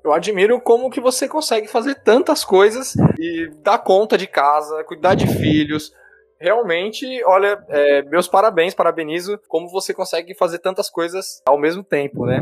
Eu 0.03 0.13
admiro 0.13 0.59
como 0.61 0.89
que 0.89 0.99
você 0.99 1.27
consegue 1.27 1.67
fazer 1.67 1.95
tantas 1.95 2.43
coisas 2.43 2.95
e 3.19 3.49
dar 3.63 3.79
conta 3.79 4.17
de 4.17 4.27
casa, 4.27 4.83
cuidar 4.83 5.15
de 5.15 5.27
filhos, 5.27 5.91
realmente, 6.39 7.05
olha, 7.25 7.63
é, 7.69 8.01
meus 8.03 8.27
parabéns, 8.27 8.73
parabenizo 8.73 9.39
como 9.47 9.69
você 9.69 9.93
consegue 9.93 10.35
fazer 10.35 10.59
tantas 10.59 10.89
coisas 10.89 11.41
ao 11.45 11.57
mesmo 11.57 11.83
tempo, 11.83 12.25
né? 12.25 12.39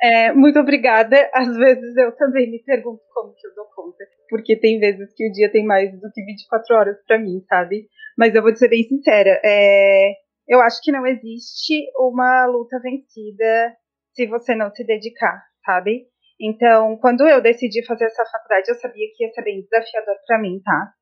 É, 0.00 0.32
muito 0.32 0.58
obrigada. 0.58 1.28
Às 1.34 1.56
vezes 1.56 1.96
eu 1.96 2.12
também 2.12 2.50
me 2.50 2.62
pergunto 2.62 3.00
como 3.12 3.34
que 3.34 3.46
eu 3.46 3.54
dou 3.54 3.66
conta, 3.74 4.04
porque 4.28 4.56
tem 4.56 4.78
vezes 4.78 5.12
que 5.14 5.28
o 5.28 5.32
dia 5.32 5.50
tem 5.50 5.64
mais 5.64 5.90
do 5.92 6.10
que 6.12 6.22
24 6.24 6.76
horas 6.76 6.96
para 7.06 7.18
mim, 7.18 7.42
sabe? 7.48 7.88
Mas 8.16 8.34
eu 8.34 8.42
vou 8.42 8.54
ser 8.56 8.68
bem 8.68 8.82
sincera, 8.84 9.40
é, 9.44 10.12
eu 10.48 10.60
acho 10.60 10.80
que 10.82 10.90
não 10.90 11.06
existe 11.06 11.74
uma 11.98 12.46
luta 12.46 12.80
vencida 12.80 13.76
se 14.14 14.26
você 14.26 14.54
não 14.54 14.70
se 14.70 14.82
dedicar, 14.84 15.40
sabe? 15.64 16.06
Então, 16.40 16.96
quando 16.98 17.26
eu 17.28 17.40
decidi 17.40 17.84
fazer 17.84 18.04
essa 18.04 18.24
faculdade, 18.24 18.70
eu 18.70 18.76
sabia 18.76 19.06
que 19.14 19.24
ia 19.24 19.32
ser 19.32 19.42
bem 19.42 19.62
desafiador 19.62 20.14
para 20.26 20.40
mim, 20.40 20.60
tá? 20.62 20.92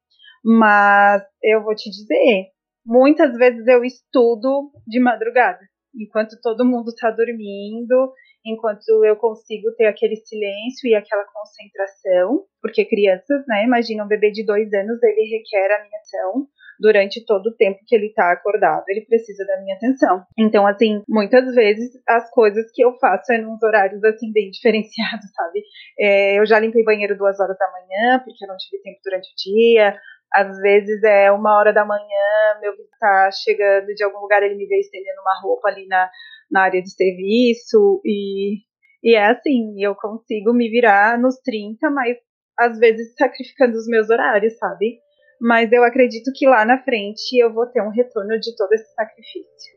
Mas 0.45 1.23
eu 1.43 1.63
vou 1.63 1.75
te 1.75 1.91
dizer, 1.91 2.47
muitas 2.85 3.37
vezes 3.37 3.67
eu 3.67 3.85
estudo 3.85 4.71
de 4.87 5.01
madrugada, 5.01 5.61
enquanto 5.95 6.41
todo 6.41 6.65
mundo 6.65 6.89
está 6.89 7.11
dormindo, 7.11 8.13
enquanto 8.45 9.05
eu 9.05 9.17
consigo 9.17 9.75
ter 9.77 9.87
aquele 9.87 10.17
silêncio 10.17 10.89
e 10.89 10.95
aquela 10.95 11.25
concentração, 11.25 12.45
porque 12.63 12.85
crianças, 12.85 13.45
né, 13.49 13.65
imagina 13.65 14.05
um 14.05 14.09
bebê 14.09 14.31
de 14.31 14.45
dois 14.45 14.73
anos, 14.73 15.03
ele 15.03 15.37
requer 15.37 15.75
a 15.75 15.85
minha 15.85 15.99
atenção 15.99 16.47
durante 16.81 17.25
todo 17.25 17.49
o 17.49 17.57
tempo 17.57 17.79
que 17.87 17.95
ele 17.95 18.07
está 18.07 18.33
acordado, 18.33 18.85
ele 18.89 19.07
precisa 19.07 19.45
da 19.47 19.61
minha 19.61 19.77
atenção. 19.77 20.25
Então, 20.39 20.67
assim, 20.67 21.03
muitas 21.09 21.55
vezes 21.55 21.91
as 22.09 22.31
coisas 22.31 22.71
que 22.73 22.85
eu 22.85 22.97
faço 22.99 23.33
é 23.33 23.39
nos 23.39 23.63
horários, 23.63 24.03
assim, 24.05 24.33
bem 24.33 24.51
diferenciados, 24.55 25.31
sabe? 25.35 25.63
É, 25.99 26.39
eu 26.39 26.47
já 26.47 26.59
limpei 26.59 26.85
banheiro 26.85 27.17
duas 27.17 27.39
horas 27.41 27.57
da 27.59 27.71
manhã, 27.71 28.21
porque 28.25 28.45
eu 28.45 28.49
não 28.49 28.57
tive 28.57 28.83
tempo 28.83 28.99
durante 29.05 29.27
o 29.27 29.37
dia, 29.37 29.99
às 30.33 30.59
vezes 30.61 31.03
é 31.03 31.31
uma 31.33 31.57
hora 31.57 31.73
da 31.73 31.85
manhã, 31.85 32.61
meu 32.61 32.73
filho 32.75 32.89
tá 33.01 33.31
chegando 33.33 33.87
de 33.95 34.05
algum 34.05 34.21
lugar, 34.21 34.43
ele 34.43 34.57
me 34.57 34.67
vê 34.67 34.81
estendendo 34.81 35.21
uma 35.21 35.41
roupa 35.41 35.69
ali 35.69 35.87
na, 35.87 36.11
na 36.51 36.63
área 36.63 36.83
de 36.83 36.91
serviço, 36.91 38.01
e, 38.05 38.59
e 39.03 39.15
é 39.15 39.27
assim, 39.27 39.83
eu 39.83 39.95
consigo 39.95 40.53
me 40.53 40.69
virar 40.69 41.19
nos 41.19 41.37
30, 41.41 41.91
mas 41.91 42.17
às 42.59 42.79
vezes 42.79 43.15
sacrificando 43.17 43.77
os 43.77 43.87
meus 43.87 44.11
horários, 44.11 44.57
sabe? 44.59 44.99
Mas 45.41 45.71
eu 45.71 45.85
acredito 45.85 46.33
que 46.35 46.47
lá 46.47 46.65
na 46.65 46.83
frente 46.83 47.37
eu 47.39 47.53
vou 47.53 47.67
ter 47.67 47.83
um 47.83 47.91
retorno 47.91 48.39
de 48.41 48.57
todo 48.57 48.73
esse 48.73 48.95
sacrifício. 48.95 49.77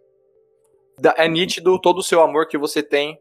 É 1.15 1.27
nítido 1.27 1.79
todo 1.79 1.99
o 1.99 2.03
seu 2.03 2.21
amor 2.21 2.47
que 2.47 2.57
você 2.57 2.83
tem 2.83 3.19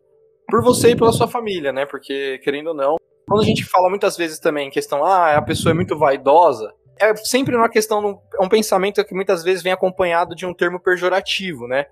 por 0.48 0.62
você 0.62 0.90
e 0.90 0.96
pela 0.96 1.12
sua 1.12 1.28
família, 1.28 1.72
né? 1.72 1.86
Porque, 1.86 2.38
querendo 2.38 2.68
ou 2.68 2.74
não, 2.74 2.96
quando 3.28 3.42
a 3.42 3.44
gente 3.44 3.64
fala 3.64 3.90
muitas 3.90 4.16
vezes 4.16 4.38
também 4.38 4.68
em 4.68 4.70
questão, 4.70 5.04
ah, 5.04 5.36
a 5.36 5.42
pessoa 5.42 5.72
é 5.72 5.74
muito 5.74 5.96
vaidosa, 5.96 6.72
é 7.00 7.14
sempre 7.16 7.54
uma 7.54 7.68
questão, 7.68 8.20
é 8.34 8.42
um 8.42 8.48
pensamento 8.48 9.04
que 9.04 9.14
muitas 9.14 9.44
vezes 9.44 9.62
vem 9.62 9.72
acompanhado 9.72 10.34
de 10.34 10.46
um 10.46 10.54
termo 10.54 10.80
pejorativo, 10.80 11.68
né? 11.68 11.86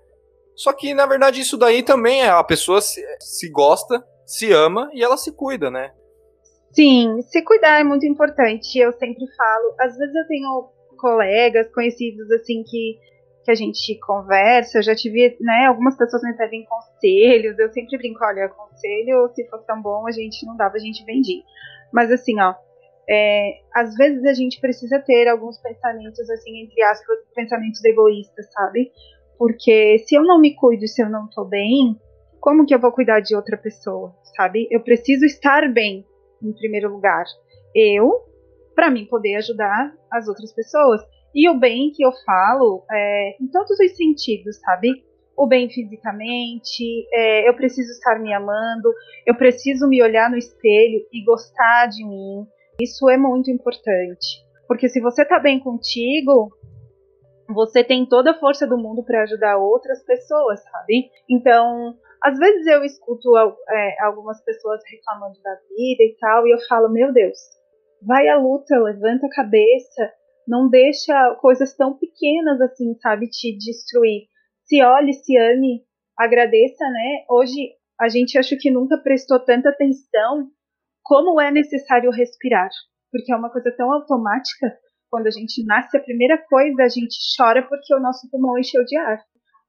Só 0.55 0.73
que, 0.73 0.93
na 0.93 1.05
verdade, 1.05 1.39
isso 1.39 1.55
daí 1.55 1.83
também 1.83 2.23
é 2.23 2.29
a 2.29 2.43
pessoa 2.43 2.81
se, 2.81 3.01
se 3.19 3.49
gosta, 3.49 4.03
se 4.25 4.51
ama 4.51 4.89
e 4.93 5.03
ela 5.03 5.15
se 5.15 5.31
cuida, 5.31 5.69
né? 5.69 5.91
Sim, 6.77 7.23
se 7.23 7.41
cuidar 7.41 7.79
é 7.79 7.83
muito 7.83 8.05
importante. 8.05 8.77
Eu 8.77 8.93
sempre 8.93 9.25
falo, 9.35 9.75
às 9.79 9.97
vezes 9.97 10.13
eu 10.13 10.27
tenho 10.27 10.69
colegas, 10.99 11.73
conhecidos 11.73 12.29
assim 12.31 12.63
que 12.63 12.99
que 13.43 13.51
a 13.51 13.55
gente 13.55 13.97
conversa, 13.99 14.77
eu 14.77 14.83
já 14.83 14.93
tive, 14.93 15.37
né, 15.39 15.67
algumas 15.67 15.95
pessoas 15.97 16.21
me 16.21 16.35
pedem 16.35 16.65
conselhos, 16.65 17.57
eu 17.57 17.71
sempre 17.71 17.97
brinco, 17.97 18.19
olha, 18.21 18.49
conselho, 18.49 19.31
se 19.33 19.47
fosse 19.47 19.65
tão 19.65 19.81
bom, 19.81 20.05
a 20.05 20.11
gente 20.11 20.45
não 20.45 20.57
dava, 20.57 20.75
a 20.75 20.79
gente 20.79 21.05
vendia. 21.05 21.41
Mas 21.93 22.11
assim, 22.11 22.37
ó, 22.41 22.53
é, 23.09 23.61
às 23.73 23.95
vezes 23.95 24.25
a 24.25 24.33
gente 24.33 24.59
precisa 24.59 24.99
ter 24.99 25.29
alguns 25.29 25.57
pensamentos, 25.59 26.29
assim, 26.29 26.61
entre 26.61 26.83
aspas, 26.83 27.17
pensamentos 27.33 27.81
egoístas, 27.85 28.51
sabe? 28.51 28.91
Porque 29.39 29.97
se 29.99 30.15
eu 30.15 30.23
não 30.23 30.41
me 30.41 30.53
cuido, 30.53 30.85
se 30.85 31.01
eu 31.01 31.09
não 31.09 31.29
tô 31.29 31.45
bem, 31.45 31.97
como 32.41 32.65
que 32.65 32.75
eu 32.75 32.79
vou 32.79 32.91
cuidar 32.91 33.21
de 33.21 33.33
outra 33.33 33.55
pessoa, 33.55 34.13
sabe? 34.35 34.67
Eu 34.69 34.81
preciso 34.81 35.23
estar 35.23 35.71
bem, 35.71 36.05
em 36.41 36.53
primeiro 36.53 36.91
lugar. 36.91 37.25
Eu, 37.73 38.23
para 38.75 38.89
mim 38.89 39.05
poder 39.05 39.35
ajudar 39.35 39.93
as 40.11 40.27
outras 40.27 40.53
pessoas. 40.53 41.01
E 41.33 41.49
o 41.49 41.59
bem 41.59 41.91
que 41.91 42.03
eu 42.03 42.11
falo 42.25 42.83
é, 42.91 43.35
em 43.41 43.47
todos 43.47 43.79
os 43.79 43.95
sentidos, 43.95 44.57
sabe? 44.59 45.03
O 45.35 45.45
bem 45.45 45.69
fisicamente, 45.69 47.07
é, 47.13 47.47
eu 47.47 47.53
preciso 47.55 47.91
estar 47.91 48.19
me 48.19 48.33
amando, 48.33 48.91
eu 49.25 49.35
preciso 49.35 49.87
me 49.87 50.01
olhar 50.01 50.29
no 50.29 50.37
espelho 50.37 51.05
e 51.11 51.23
gostar 51.23 51.87
de 51.87 52.03
mim, 52.03 52.47
isso 52.79 53.09
é 53.09 53.17
muito 53.17 53.51
importante. 53.51 54.43
Porque 54.67 54.89
se 54.89 54.99
você 54.99 55.23
tá 55.23 55.39
bem 55.39 55.59
contigo, 55.59 56.51
você 57.49 57.83
tem 57.83 58.05
toda 58.05 58.31
a 58.31 58.39
força 58.39 58.67
do 58.67 58.77
mundo 58.77 59.03
para 59.03 59.23
ajudar 59.23 59.57
outras 59.57 60.03
pessoas, 60.03 60.61
sabe? 60.63 61.09
Então, 61.29 61.95
às 62.23 62.37
vezes 62.37 62.65
eu 62.67 62.83
escuto 62.83 63.37
é, 63.37 64.03
algumas 64.03 64.43
pessoas 64.43 64.81
reclamando 64.89 65.39
da 65.41 65.53
vida 65.75 66.03
e 66.03 66.15
tal, 66.19 66.47
e 66.47 66.51
eu 66.51 66.59
falo, 66.67 66.89
meu 66.89 67.11
Deus, 67.13 67.37
vai 68.05 68.27
à 68.27 68.37
luta, 68.37 68.77
levanta 68.77 69.27
a 69.27 69.35
cabeça, 69.35 70.11
não 70.47 70.69
deixa 70.69 71.35
coisas 71.41 71.75
tão 71.75 71.97
pequenas 71.97 72.61
assim, 72.61 72.95
sabe, 72.99 73.29
te 73.29 73.57
destruir. 73.57 74.27
Se 74.65 74.81
olhe, 74.83 75.13
se 75.13 75.37
ame, 75.37 75.83
agradeça, 76.17 76.85
né? 76.85 77.25
Hoje 77.29 77.73
a 77.99 78.09
gente 78.09 78.37
acho 78.37 78.57
que 78.57 78.71
nunca 78.71 78.97
prestou 78.97 79.39
tanta 79.39 79.69
atenção 79.69 80.49
como 81.03 81.39
é 81.39 81.51
necessário 81.51 82.11
respirar, 82.11 82.69
porque 83.11 83.31
é 83.31 83.35
uma 83.35 83.51
coisa 83.51 83.73
tão 83.75 83.91
automática. 83.91 84.77
Quando 85.09 85.27
a 85.27 85.31
gente 85.31 85.65
nasce, 85.65 85.95
a 85.95 86.03
primeira 86.03 86.37
coisa 86.37 86.83
a 86.83 86.89
gente 86.89 87.15
chora 87.37 87.65
porque 87.65 87.95
o 87.95 87.99
nosso 87.99 88.29
pulmão 88.29 88.57
encheu 88.57 88.83
de 88.83 88.97
ar. 88.97 89.19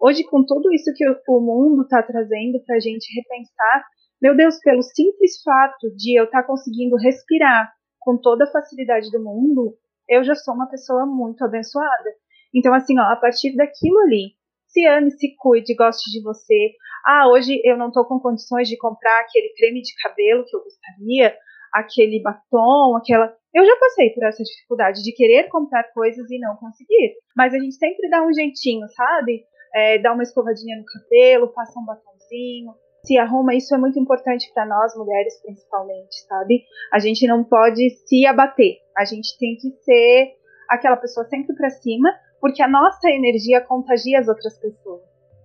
Hoje, 0.01 0.23
com 0.25 0.45
tudo 0.45 0.73
isso 0.73 0.93
que 0.95 1.05
o 1.29 1.41
mundo 1.41 1.83
está 1.83 2.03
trazendo 2.03 2.63
para 2.65 2.77
a 2.77 2.81
gente 2.81 3.13
repensar, 3.15 3.85
meu 4.23 4.37
Deus, 4.37 4.59
pelo 4.61 4.83
simples 4.83 5.43
fato 5.43 5.95
de 5.97 6.19
eu 6.19 6.25
estar 6.25 6.43
tá 6.43 6.47
conseguindo 6.47 6.97
respirar 6.97 7.73
com 7.99 8.17
toda 8.17 8.45
a 8.45 8.51
facilidade 8.51 9.11
do 9.11 9.23
mundo, 9.23 9.75
eu 10.09 10.23
já 10.23 10.35
sou 10.35 10.55
uma 10.55 10.69
pessoa 10.69 11.05
muito 11.05 11.45
abençoada. 11.45 12.11
Então, 12.55 12.73
assim, 12.73 12.99
ó, 12.99 13.03
a 13.03 13.17
partir 13.17 13.55
daquilo 13.57 13.99
ali, 14.01 14.33
se 14.67 14.87
ame, 14.87 15.11
se 15.11 15.35
cuide, 15.37 15.75
goste 15.75 16.11
de 16.11 16.23
você. 16.23 16.73
Ah, 17.05 17.29
hoje 17.29 17.61
eu 17.65 17.77
não 17.77 17.89
estou 17.89 18.05
com 18.05 18.21
condições 18.21 18.69
de 18.69 18.77
comprar 18.77 19.21
aquele 19.21 19.53
creme 19.57 19.83
de 19.83 19.93
cabelo 20.01 20.45
que 20.47 20.57
eu 20.57 20.63
gostaria, 20.63 21.37
aquele 21.73 22.23
batom, 22.23 22.97
aquela. 22.97 23.35
Eu 23.53 23.65
já 23.65 23.77
passei 23.79 24.11
por 24.11 24.25
essa 24.25 24.43
dificuldade 24.43 25.03
de 25.03 25.13
querer 25.13 25.49
comprar 25.49 25.85
coisas 25.93 26.31
e 26.31 26.39
não 26.39 26.57
conseguir. 26.57 27.15
Mas 27.37 27.53
a 27.53 27.59
gente 27.59 27.75
sempre 27.75 28.09
dá 28.09 28.25
um 28.25 28.33
jeitinho, 28.33 28.87
sabe? 28.89 29.45
É, 29.75 29.99
dá 29.99 30.13
uma 30.13 30.23
escovadinha 30.23 30.77
no 30.77 30.85
cabelo, 30.85 31.53
passa 31.53 31.79
um 31.79 31.85
batomzinho, 31.85 32.75
se 33.05 33.19
arruma. 33.19 33.55
Isso 33.55 33.75
é 33.75 33.79
muito 33.79 33.99
importante 33.99 34.51
para 34.53 34.67
nós 34.67 34.95
mulheres, 34.97 35.41
principalmente, 35.43 36.27
sabe? 36.27 36.65
A 36.93 36.99
gente 36.99 37.27
não 37.27 37.45
pode 37.45 37.91
se 37.91 38.27
abater. 38.27 38.79
A 38.97 39.05
gente 39.05 39.37
tem 39.39 39.57
que 39.57 39.71
ser 39.83 40.35
aquela 40.69 40.97
pessoa 40.97 41.27
sempre 41.27 41.55
para 41.55 41.71
cima, 41.71 42.09
porque 42.41 42.63
a 42.63 42.69
nossa 42.69 43.09
energia 43.11 43.61
contagia 43.61 44.19
as 44.21 44.29
outras 44.29 44.59
pessoas, 44.59 45.03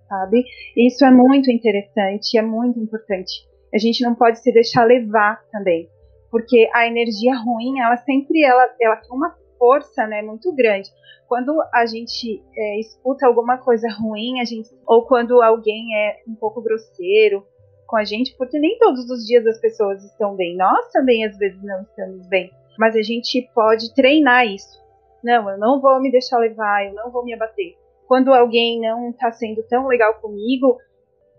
sabe? 0.08 0.44
Isso 0.76 1.04
é 1.04 1.10
muito 1.10 1.50
interessante, 1.50 2.38
é 2.38 2.42
muito 2.42 2.78
importante. 2.78 3.48
A 3.74 3.78
gente 3.78 4.04
não 4.04 4.14
pode 4.14 4.38
se 4.40 4.52
deixar 4.52 4.84
levar 4.84 5.42
também, 5.50 5.88
porque 6.30 6.68
a 6.72 6.86
energia 6.86 7.34
ruim, 7.36 7.80
ela 7.80 7.96
sempre 7.96 8.42
ela, 8.42 8.68
ela 8.80 8.96
tem 8.96 9.10
uma 9.10 9.34
força, 9.58 10.06
né, 10.06 10.22
muito 10.22 10.52
grande. 10.54 10.90
Quando 11.26 11.60
a 11.72 11.86
gente 11.86 12.42
é, 12.56 12.80
escuta 12.80 13.26
alguma 13.26 13.58
coisa 13.58 13.88
ruim, 13.98 14.40
a 14.40 14.44
gente, 14.44 14.68
ou 14.86 15.06
quando 15.06 15.42
alguém 15.42 15.96
é 15.96 16.22
um 16.28 16.34
pouco 16.34 16.62
grosseiro 16.62 17.44
com 17.86 17.96
a 17.96 18.04
gente, 18.04 18.34
porque 18.36 18.58
nem 18.58 18.78
todos 18.78 19.08
os 19.10 19.26
dias 19.26 19.46
as 19.46 19.60
pessoas 19.60 20.04
estão 20.04 20.34
bem. 20.34 20.56
Nós 20.56 20.90
também 20.92 21.24
às 21.24 21.36
vezes 21.36 21.62
não 21.62 21.82
estamos 21.82 22.26
bem, 22.28 22.50
mas 22.78 22.94
a 22.94 23.02
gente 23.02 23.48
pode 23.54 23.94
treinar 23.94 24.46
isso. 24.46 24.82
Não, 25.22 25.48
eu 25.48 25.58
não 25.58 25.80
vou 25.80 26.00
me 26.00 26.10
deixar 26.10 26.38
levar, 26.38 26.86
eu 26.86 26.94
não 26.94 27.10
vou 27.10 27.24
me 27.24 27.32
abater. 27.32 27.76
Quando 28.06 28.32
alguém 28.32 28.80
não 28.80 29.10
está 29.10 29.32
sendo 29.32 29.62
tão 29.62 29.86
legal 29.86 30.14
comigo, 30.20 30.78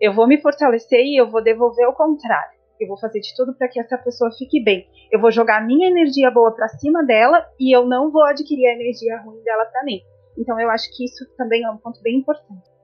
eu 0.02 0.14
vou 0.14 0.28
me 0.28 0.42
fortalecer 0.42 1.02
e 1.06 1.20
eu 1.20 1.30
vou 1.30 1.44
devolver 1.44 1.88
o 1.88 1.94
contrário. 1.94 2.55
Eu 2.80 2.88
vou 2.88 3.00
fazer 3.00 3.20
de 3.20 3.34
tudo 3.36 3.54
para 3.54 3.68
que 3.68 3.80
essa 3.80 3.98
pessoa 3.98 4.32
fique 4.38 4.64
bem. 4.64 4.88
Eu 5.12 5.20
vou 5.20 5.32
jogar 5.32 5.66
minha 5.66 5.88
energia 5.88 6.30
boa 6.30 6.54
para 6.54 6.68
cima 6.68 7.04
dela 7.04 7.46
e 7.60 7.76
eu 7.76 7.86
não 7.86 8.12
vou 8.12 8.24
adquirir 8.26 8.68
a 8.68 8.74
energia 8.74 9.18
ruim 9.22 9.42
dela 9.44 9.66
para 9.66 9.84
mim. 9.84 10.02
Então 10.38 10.60
eu 10.60 10.70
acho 10.70 10.90
que 10.96 11.06
isso 11.06 11.26
também 11.38 11.64
é 11.64 11.70
um 11.70 11.78
ponto 11.78 12.02
bem 12.02 12.18
importante. 12.18 12.76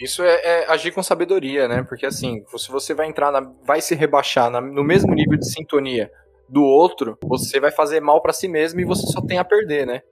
Isso 0.00 0.22
é, 0.22 0.34
é, 0.42 0.66
agir 0.70 0.92
com 0.92 1.02
sabedoria, 1.02 1.66
né? 1.66 1.82
Porque 1.82 2.04
assim, 2.04 2.44
se 2.56 2.70
você 2.70 2.92
vai 2.92 3.08
entrar, 3.08 3.30
na, 3.30 3.40
vai 3.62 3.80
se 3.80 3.94
rebaixar 3.94 4.50
na, 4.50 4.60
no 4.60 4.84
mesmo 4.84 5.14
nível 5.14 5.38
de 5.38 5.50
sintonia 5.50 6.10
do 6.48 6.62
outro, 6.62 7.18
você 7.22 7.58
vai 7.58 7.70
fazer 7.70 8.00
mal 8.00 8.20
para 8.20 8.32
si 8.32 8.46
mesmo 8.46 8.80
e 8.80 8.84
você 8.84 9.06
só 9.06 9.20
tem 9.20 9.38
a 9.38 9.44
perder, 9.44 9.86
né? 9.86 10.02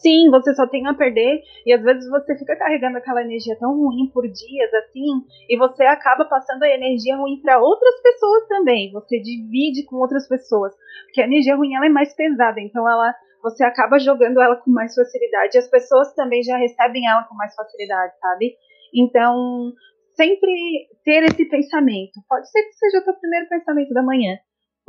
Sim, 0.00 0.30
você 0.30 0.54
só 0.54 0.66
tem 0.66 0.86
a 0.86 0.94
perder 0.94 1.42
e 1.66 1.72
às 1.72 1.82
vezes 1.82 2.08
você 2.08 2.36
fica 2.38 2.56
carregando 2.56 2.96
aquela 2.96 3.22
energia 3.22 3.56
tão 3.58 3.76
ruim 3.76 4.10
por 4.12 4.22
dias 4.22 4.74
assim 4.74 5.24
e 5.48 5.58
você 5.58 5.84
acaba 5.84 6.24
passando 6.24 6.62
a 6.62 6.70
energia 6.70 7.16
ruim 7.16 7.40
para 7.42 7.60
outras 7.60 8.00
pessoas 8.02 8.48
também. 8.48 8.90
Você 8.92 9.20
divide 9.20 9.84
com 9.84 9.96
outras 9.96 10.26
pessoas, 10.26 10.74
porque 11.04 11.20
a 11.20 11.26
energia 11.26 11.54
ruim 11.54 11.74
ela 11.74 11.86
é 11.86 11.90
mais 11.90 12.14
pesada, 12.14 12.60
então 12.60 12.88
ela 12.88 13.14
você 13.42 13.64
acaba 13.64 13.98
jogando 13.98 14.40
ela 14.40 14.56
com 14.56 14.70
mais 14.70 14.94
facilidade. 14.94 15.56
E 15.56 15.58
as 15.58 15.68
pessoas 15.68 16.14
também 16.14 16.42
já 16.42 16.56
recebem 16.56 17.06
ela 17.08 17.24
com 17.24 17.34
mais 17.34 17.54
facilidade, 17.54 18.12
sabe? 18.20 18.54
Então, 18.94 19.72
sempre 20.14 20.88
ter 21.04 21.24
esse 21.24 21.48
pensamento. 21.48 22.20
Pode 22.28 22.50
ser 22.50 22.62
que 22.62 22.74
seja 22.74 22.98
o 22.98 23.04
teu 23.04 23.14
primeiro 23.14 23.48
pensamento 23.48 23.94
da 23.94 24.02
manhã. 24.02 24.36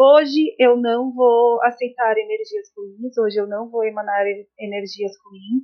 Hoje 0.03 0.55
eu 0.57 0.77
não 0.77 1.13
vou 1.13 1.61
aceitar 1.61 2.17
energias 2.17 2.71
ruins, 2.75 3.15
hoje 3.19 3.39
eu 3.39 3.45
não 3.45 3.69
vou 3.69 3.83
emanar 3.83 4.25
energias 4.59 5.11
ruins, 5.23 5.61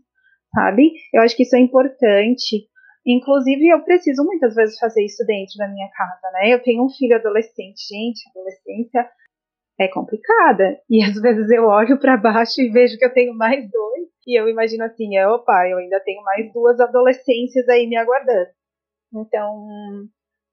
sabe? 0.54 0.92
Eu 1.12 1.24
acho 1.24 1.36
que 1.36 1.42
isso 1.42 1.56
é 1.56 1.60
importante. 1.60 2.68
Inclusive, 3.04 3.68
eu 3.68 3.84
preciso 3.84 4.24
muitas 4.24 4.54
vezes 4.54 4.78
fazer 4.78 5.04
isso 5.04 5.26
dentro 5.26 5.58
da 5.58 5.68
minha 5.68 5.90
casa, 5.90 6.30
né? 6.34 6.54
Eu 6.54 6.62
tenho 6.62 6.86
um 6.86 6.90
filho 6.90 7.16
adolescente, 7.16 7.82
gente, 7.90 8.30
adolescência 8.30 9.10
é 9.80 9.88
complicada. 9.88 10.80
E 10.88 11.04
às 11.04 11.20
vezes 11.20 11.50
eu 11.50 11.66
olho 11.66 12.00
para 12.00 12.16
baixo 12.16 12.62
e 12.62 12.70
vejo 12.70 12.96
que 12.96 13.06
eu 13.06 13.14
tenho 13.14 13.34
mais 13.34 13.68
dois. 13.72 14.08
E 14.28 14.40
eu 14.40 14.48
imagino 14.48 14.84
assim, 14.84 15.18
opa, 15.26 15.68
eu 15.68 15.80
ainda 15.80 16.00
tenho 16.02 16.22
mais 16.22 16.54
duas 16.54 16.80
adolescências 16.80 17.68
aí 17.70 17.88
me 17.88 17.98
aguardando. 17.98 18.52
Então, 19.12 19.66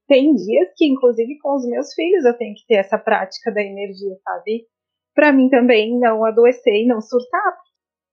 tem 0.06 0.34
dias 0.34 0.68
que, 0.76 0.86
inclusive, 0.86 1.38
com 1.38 1.54
os 1.56 1.66
meus 1.66 1.92
filhos 1.94 2.24
eu 2.24 2.36
tenho 2.36 2.54
que 2.54 2.66
ter 2.66 2.76
essa 2.76 2.98
prática 2.98 3.50
da 3.52 3.62
energia, 3.62 4.16
sabe? 4.22 4.66
Para 5.14 5.32
mim 5.32 5.48
também 5.48 5.98
não 5.98 6.24
adoecer 6.24 6.74
e 6.74 6.86
não 6.86 7.00
surtar. 7.00 7.56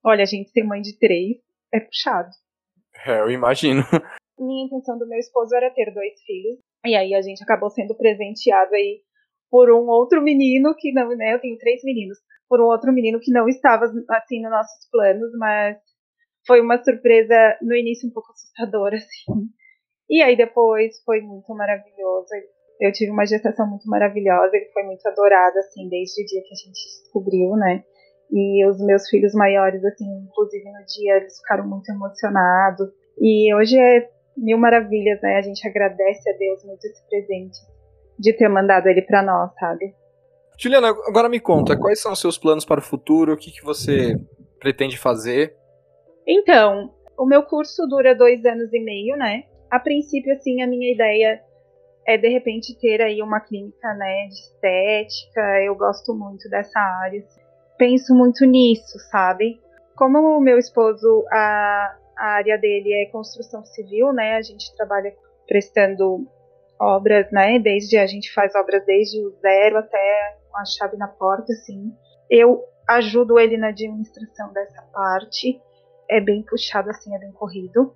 Olha, 0.04 0.24
a 0.24 0.26
gente 0.26 0.50
ser 0.50 0.64
mãe 0.64 0.82
de 0.82 0.98
três 0.98 1.38
é 1.74 1.80
puxado. 1.80 2.30
É, 3.06 3.20
eu 3.20 3.30
imagino. 3.30 3.82
Minha 4.40 4.66
intenção 4.66 4.98
do 4.98 5.08
meu 5.08 5.20
esposo 5.20 5.56
era 5.56 5.70
ter 5.70 5.94
dois 5.94 6.20
filhos. 6.26 6.60
E 6.86 6.96
aí 6.96 7.14
a 7.14 7.22
gente 7.22 7.44
acabou 7.44 7.70
sendo 7.70 7.96
presenteado 7.96 8.74
aí 8.74 9.02
por 9.50 9.70
um 9.72 9.88
outro 9.88 10.22
menino 10.22 10.74
que 10.76 10.92
não, 10.92 11.10
né? 11.10 11.34
Eu 11.34 11.40
tenho 11.40 11.58
três 11.58 11.84
meninos. 11.84 12.18
Por 12.50 12.60
um 12.60 12.66
outro 12.66 12.92
menino 12.92 13.20
que 13.20 13.32
não 13.32 13.48
estava 13.48 13.86
assim 13.86 14.42
nos 14.42 14.52
nossos 14.52 14.90
planos, 14.90 15.32
mas 15.38 15.78
foi 16.46 16.60
uma 16.60 16.82
surpresa 16.84 17.58
no 17.62 17.76
início 17.76 18.10
um 18.10 18.12
pouco 18.12 18.32
assustadora, 18.32 18.98
assim. 18.98 19.50
E 20.12 20.22
aí 20.22 20.36
depois 20.36 21.02
foi 21.06 21.22
muito 21.22 21.56
maravilhoso. 21.56 22.28
Eu 22.82 22.92
tive 22.92 23.12
uma 23.12 23.26
gestação 23.26 23.66
muito 23.66 23.88
maravilhosa, 23.88 24.58
ele 24.58 24.70
foi 24.74 24.84
muito 24.84 25.08
adorado, 25.08 25.58
assim, 25.60 25.88
desde 25.88 26.22
o 26.22 26.26
dia 26.26 26.42
que 26.42 26.54
a 26.54 26.58
gente 26.58 26.74
descobriu, 26.74 27.56
né? 27.56 27.82
E 28.30 28.66
os 28.66 28.78
meus 28.86 29.08
filhos 29.08 29.34
maiores, 29.34 29.82
assim, 29.86 30.06
inclusive 30.28 30.66
no 30.66 30.86
dia, 30.86 31.16
eles 31.16 31.38
ficaram 31.38 31.66
muito 31.66 31.90
emocionados. 31.90 32.90
E 33.22 33.56
hoje 33.56 33.80
é 33.80 34.10
mil 34.36 34.58
maravilhas, 34.58 35.22
né? 35.22 35.38
A 35.38 35.42
gente 35.42 35.66
agradece 35.66 36.30
a 36.30 36.38
Deus 36.38 36.66
muito 36.66 36.86
esse 36.86 37.08
presente 37.08 37.58
de 38.20 38.34
ter 38.34 38.50
mandado 38.50 38.88
ele 38.88 39.04
para 39.04 39.24
nós, 39.24 39.52
sabe? 39.58 39.96
Juliana, 40.58 40.90
agora 40.90 41.30
me 41.30 41.40
conta, 41.40 41.78
quais 41.78 42.02
são 42.02 42.12
os 42.12 42.20
seus 42.20 42.38
planos 42.38 42.66
para 42.66 42.82
o 42.82 42.84
futuro? 42.84 43.34
O 43.34 43.38
que, 43.38 43.50
que 43.50 43.64
você 43.64 44.20
pretende 44.60 44.98
fazer? 44.98 45.56
Então, 46.28 46.94
o 47.18 47.26
meu 47.26 47.44
curso 47.44 47.88
dura 47.88 48.14
dois 48.14 48.44
anos 48.46 48.74
e 48.74 48.80
meio, 48.80 49.16
né? 49.16 49.44
A 49.72 49.80
princípio, 49.80 50.34
assim, 50.34 50.62
a 50.62 50.68
minha 50.68 50.94
ideia 50.94 51.42
é 52.06 52.18
de 52.18 52.28
repente 52.28 52.78
ter 52.78 53.02
aí 53.02 53.22
uma 53.22 53.40
clínica, 53.40 53.94
né, 53.94 54.28
de 54.28 54.34
estética. 54.34 55.62
Eu 55.64 55.76
gosto 55.76 56.14
muito 56.14 56.50
dessa 56.50 56.78
área. 56.78 57.24
Penso 57.78 58.14
muito 58.14 58.46
nisso, 58.46 59.00
sabe? 59.10 59.62
Como 59.96 60.20
o 60.20 60.42
meu 60.42 60.58
esposo, 60.58 61.26
a, 61.32 61.98
a 62.18 62.26
área 62.26 62.58
dele 62.58 62.94
é 62.94 63.12
construção 63.12 63.64
civil, 63.64 64.12
né? 64.12 64.36
A 64.36 64.42
gente 64.42 64.76
trabalha 64.76 65.16
prestando 65.48 66.28
obras, 66.78 67.32
né? 67.32 67.58
Desde 67.58 67.98
a 67.98 68.06
gente 68.06 68.34
faz 68.34 68.54
obras 68.56 68.86
desde 68.86 69.20
o 69.26 69.32
zero 69.40 69.78
até 69.78 70.36
a 70.54 70.66
chave 70.66 70.98
na 70.98 71.08
porta, 71.08 71.54
assim. 71.54 71.94
Eu 72.30 72.62
ajudo 72.88 73.40
ele 73.40 73.56
na 73.58 73.70
administração 73.70 74.52
dessa 74.52 74.82
parte. 74.94 75.62
É 76.10 76.20
bem 76.20 76.44
puxado, 76.44 76.90
assim, 76.90 77.16
é 77.16 77.20
bem 77.20 77.32
corrido. 77.32 77.96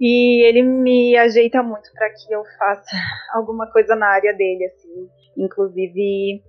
E 0.00 0.46
ele 0.46 0.62
me 0.62 1.16
ajeita 1.16 1.62
muito 1.62 1.90
para 1.92 2.10
que 2.10 2.32
eu 2.32 2.44
faça 2.58 2.96
alguma 3.34 3.70
coisa 3.70 3.96
na 3.96 4.08
área 4.08 4.34
dele, 4.34 4.66
assim. 4.66 5.08
Inclusive, 5.36 6.42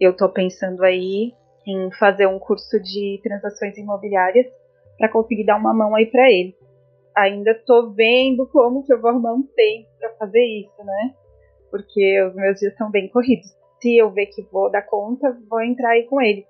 eu 0.00 0.16
tô 0.16 0.28
pensando 0.28 0.82
aí 0.82 1.32
em 1.66 1.90
fazer 1.92 2.26
um 2.26 2.38
curso 2.38 2.80
de 2.80 3.20
transações 3.22 3.76
imobiliárias 3.76 4.46
para 4.98 5.08
conseguir 5.08 5.44
dar 5.44 5.56
uma 5.56 5.74
mão 5.74 5.94
aí 5.94 6.06
para 6.06 6.30
ele. 6.30 6.54
Ainda 7.16 7.54
tô 7.66 7.90
vendo 7.92 8.46
como 8.48 8.84
que 8.84 8.92
eu 8.92 9.00
vou 9.00 9.10
arrumar 9.10 9.34
um 9.34 9.42
tempo 9.42 9.88
para 9.98 10.10
fazer 10.16 10.44
isso, 10.44 10.84
né? 10.84 11.14
Porque 11.70 12.22
os 12.22 12.34
meus 12.34 12.58
dias 12.58 12.76
são 12.76 12.90
bem 12.90 13.08
corridos. 13.08 13.48
Se 13.80 13.96
eu 13.96 14.10
ver 14.10 14.26
que 14.26 14.42
vou 14.42 14.70
dar 14.70 14.82
conta, 14.82 15.36
vou 15.48 15.62
entrar 15.62 15.90
aí 15.90 16.04
com 16.04 16.20
ele. 16.20 16.46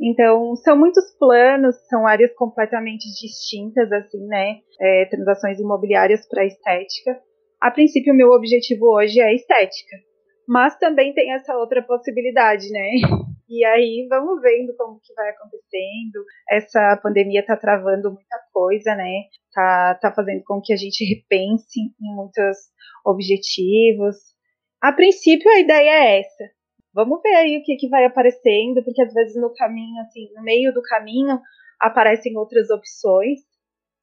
Então, 0.00 0.54
são 0.56 0.78
muitos 0.78 1.04
planos, 1.18 1.76
são 1.88 2.06
áreas 2.06 2.32
completamente 2.34 3.04
distintas, 3.20 3.90
assim, 3.90 4.24
né? 4.26 4.60
É, 4.80 5.06
transações 5.06 5.58
imobiliárias 5.58 6.26
para 6.28 6.46
estética. 6.46 7.20
A 7.60 7.70
princípio, 7.70 8.12
o 8.12 8.16
meu 8.16 8.30
objetivo 8.30 8.86
hoje 8.86 9.20
é 9.20 9.34
estética, 9.34 9.96
mas 10.46 10.78
também 10.78 11.12
tem 11.12 11.32
essa 11.32 11.56
outra 11.56 11.82
possibilidade, 11.82 12.70
né? 12.70 12.90
E 13.50 13.64
aí 13.64 14.06
vamos 14.10 14.42
vendo 14.42 14.76
como 14.76 15.00
que 15.00 15.14
vai 15.14 15.30
acontecendo. 15.30 16.22
Essa 16.50 17.00
pandemia 17.02 17.42
tá 17.42 17.56
travando 17.56 18.12
muita 18.12 18.38
coisa, 18.52 18.94
né? 18.94 19.22
Tá, 19.54 19.94
tá 20.02 20.12
fazendo 20.12 20.42
com 20.44 20.60
que 20.62 20.70
a 20.70 20.76
gente 20.76 21.02
repense 21.02 21.80
em 21.80 22.14
muitos 22.14 22.58
objetivos. 23.06 24.16
A 24.82 24.92
princípio, 24.92 25.50
a 25.50 25.60
ideia 25.60 25.90
é 25.90 26.20
essa 26.20 26.57
vamos 26.98 27.22
ver 27.22 27.34
aí 27.36 27.58
o 27.58 27.62
que, 27.62 27.76
que 27.76 27.88
vai 27.88 28.04
aparecendo, 28.04 28.82
porque 28.82 29.00
às 29.00 29.14
vezes 29.14 29.40
no 29.40 29.54
caminho, 29.54 30.00
assim, 30.02 30.28
no 30.34 30.42
meio 30.42 30.74
do 30.74 30.82
caminho, 30.82 31.40
aparecem 31.80 32.36
outras 32.36 32.70
opções. 32.70 33.38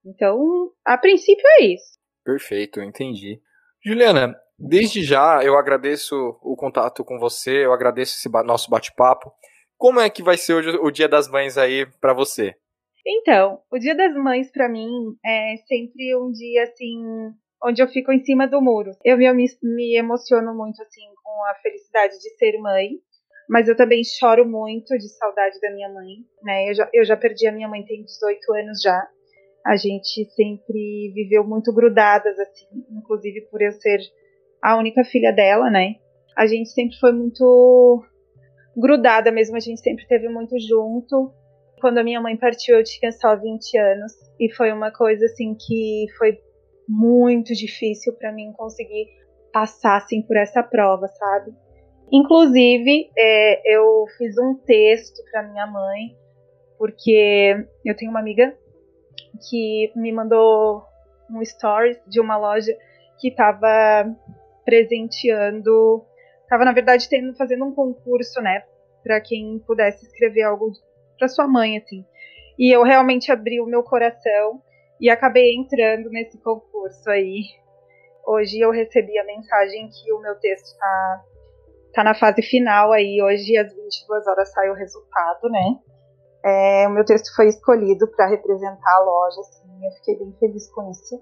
Então, 0.05 0.71
a 0.85 0.97
princípio 0.97 1.43
é 1.59 1.65
isso. 1.65 1.99
Perfeito, 2.23 2.79
entendi. 2.79 3.41
Juliana, 3.83 4.33
desde 4.57 5.03
já 5.03 5.43
eu 5.43 5.57
agradeço 5.57 6.15
o 6.41 6.55
contato 6.55 7.03
com 7.03 7.19
você, 7.19 7.65
eu 7.65 7.73
agradeço 7.73 8.15
esse 8.15 8.29
nosso 8.45 8.69
bate-papo. 8.69 9.29
Como 9.77 9.99
é 9.99 10.09
que 10.09 10.23
vai 10.23 10.37
ser 10.37 10.53
hoje 10.53 10.69
o 10.69 10.89
Dia 10.89 11.09
das 11.09 11.27
Mães 11.27 11.57
aí 11.57 11.85
para 11.99 12.13
você? 12.13 12.55
Então, 13.05 13.59
o 13.69 13.77
Dia 13.77 13.93
das 13.93 14.15
Mães 14.15 14.49
para 14.51 14.69
mim 14.69 14.87
é 15.23 15.57
sempre 15.67 16.15
um 16.15 16.31
dia 16.31 16.63
assim 16.63 17.33
onde 17.61 17.81
eu 17.81 17.87
fico 17.89 18.11
em 18.13 18.23
cima 18.23 18.47
do 18.47 18.61
muro. 18.61 18.91
Eu 19.03 19.17
me, 19.17 19.45
me 19.61 19.97
emociono 19.97 20.55
muito 20.55 20.81
assim 20.81 21.01
com 21.35 21.43
a 21.43 21.55
felicidade 21.55 22.17
de 22.17 22.29
ser 22.37 22.57
mãe, 22.59 22.91
mas 23.49 23.67
eu 23.67 23.75
também 23.75 24.01
choro 24.03 24.47
muito 24.47 24.97
de 24.97 25.09
saudade 25.09 25.59
da 25.59 25.69
minha 25.71 25.89
mãe, 25.89 26.15
né? 26.41 26.69
Eu 26.69 26.73
já, 26.73 26.89
eu 26.93 27.05
já 27.05 27.17
perdi 27.17 27.45
a 27.45 27.51
minha 27.51 27.67
mãe 27.67 27.83
tem 27.83 28.03
18 28.03 28.53
anos 28.53 28.81
já. 28.81 29.07
A 29.65 29.75
gente 29.75 30.25
sempre 30.31 31.11
viveu 31.13 31.43
muito 31.43 31.73
grudadas 31.73 32.39
assim, 32.39 32.65
inclusive 32.89 33.41
por 33.51 33.61
eu 33.61 33.71
ser 33.73 33.99
a 34.61 34.77
única 34.77 35.03
filha 35.03 35.31
dela, 35.31 35.69
né? 35.69 35.95
A 36.37 36.47
gente 36.47 36.69
sempre 36.69 36.97
foi 36.99 37.11
muito 37.11 38.03
grudada 38.77 39.31
mesmo, 39.31 39.57
a 39.57 39.59
gente 39.59 39.81
sempre 39.81 40.07
teve 40.07 40.29
muito 40.29 40.57
junto. 40.59 41.33
Quando 41.81 41.97
a 41.97 42.03
minha 42.03 42.21
mãe 42.21 42.37
partiu, 42.37 42.77
eu 42.77 42.83
tinha 42.83 43.11
só 43.11 43.35
20 43.35 43.77
anos 43.77 44.13
e 44.39 44.51
foi 44.53 44.71
uma 44.71 44.91
coisa 44.91 45.25
assim 45.25 45.55
que 45.55 46.05
foi 46.17 46.39
muito 46.87 47.53
difícil 47.53 48.13
para 48.13 48.31
mim 48.31 48.53
conseguir 48.53 49.07
passar 49.55 49.95
assim 49.95 50.21
por 50.21 50.35
essa 50.35 50.61
prova, 50.61 51.07
sabe? 51.07 51.53
Inclusive, 52.11 53.09
é, 53.17 53.73
eu 53.73 54.05
fiz 54.17 54.37
um 54.37 54.53
texto 54.53 55.23
para 55.31 55.43
minha 55.43 55.65
mãe 55.65 56.13
porque 56.77 57.65
eu 57.85 57.95
tenho 57.95 58.11
uma 58.11 58.19
amiga 58.19 58.53
que 59.49 59.93
me 59.95 60.11
mandou 60.11 60.83
um 61.31 61.43
stories 61.43 61.97
de 62.05 62.19
uma 62.19 62.35
loja 62.35 62.77
que 63.17 63.29
estava 63.29 64.13
presenteando, 64.65 66.05
estava 66.43 66.65
na 66.65 66.73
verdade 66.73 67.07
tendo, 67.07 67.33
fazendo 67.37 67.63
um 67.63 67.73
concurso, 67.73 68.41
né, 68.41 68.61
para 69.01 69.21
quem 69.21 69.57
pudesse 69.59 70.05
escrever 70.05 70.43
algo 70.43 70.69
para 71.17 71.29
sua 71.29 71.47
mãe, 71.47 71.77
assim. 71.77 72.05
E 72.59 72.75
eu 72.75 72.83
realmente 72.83 73.31
abri 73.31 73.61
o 73.61 73.65
meu 73.65 73.83
coração 73.83 74.61
e 74.99 75.09
acabei 75.09 75.55
entrando 75.55 76.09
nesse 76.09 76.37
concurso 76.41 77.09
aí. 77.09 77.43
Hoje 78.25 78.59
eu 78.59 78.71
recebi 78.71 79.17
a 79.19 79.25
mensagem 79.25 79.87
que 79.89 80.11
o 80.11 80.19
meu 80.19 80.35
texto 80.39 80.65
está 80.65 81.23
tá 81.93 82.03
na 82.03 82.15
fase 82.15 82.41
final 82.41 82.91
aí. 82.91 83.21
Hoje 83.21 83.55
às 83.57 83.73
22 83.73 84.27
horas 84.27 84.51
sai 84.51 84.69
o 84.69 84.73
resultado, 84.73 85.49
né? 85.49 85.79
É, 86.43 86.87
o 86.87 86.91
meu 86.91 87.05
texto 87.05 87.35
foi 87.35 87.47
escolhido 87.47 88.07
para 88.07 88.27
representar 88.27 88.95
a 88.97 89.03
loja, 89.03 89.39
assim, 89.39 89.83
eu 89.83 89.91
fiquei 89.93 90.15
bem 90.15 90.31
feliz 90.39 90.71
com 90.71 90.91
isso, 90.91 91.19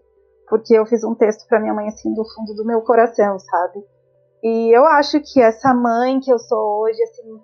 porque 0.50 0.74
eu 0.74 0.86
fiz 0.86 1.02
um 1.06 1.16
texto 1.16 1.48
para 1.48 1.62
minha 1.62 1.74
mãe 1.74 1.88
assim 1.88 2.13
do 2.13 2.26
fundo 2.36 2.54
do 2.54 2.66
meu 2.66 2.82
coração, 2.82 3.39
sabe? 3.39 3.86
E 4.44 4.76
eu 4.76 4.86
acho 4.86 5.22
que 5.22 5.42
essa 5.42 5.74
mãe 5.74 6.20
que 6.20 6.30
eu 6.30 6.38
sou 6.38 6.82
hoje, 6.82 7.02
assim, 7.04 7.39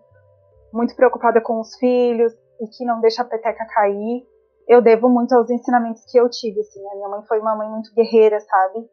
muito 0.74 0.94
preocupada 0.94 1.40
com 1.40 1.62
os 1.62 1.74
filhos 1.78 2.34
e 2.60 2.68
que 2.68 2.84
não 2.84 3.00
deixa 3.00 3.22
a 3.22 3.26
peteca 3.26 3.66
cair, 3.74 4.28
eu 4.68 4.82
devo 4.82 5.08
muito 5.08 5.34
aos 5.34 5.50
ensinamentos 5.50 6.04
que 6.12 6.20
eu 6.20 6.30
tive, 6.30 6.60
assim. 6.60 6.86
A 6.92 6.96
minha 6.96 7.08
mãe 7.08 7.22
foi 7.26 7.40
uma 7.40 7.56
mãe 7.56 7.70
muito 7.70 7.94
guerreira, 7.94 8.42
sabe? 8.42 8.90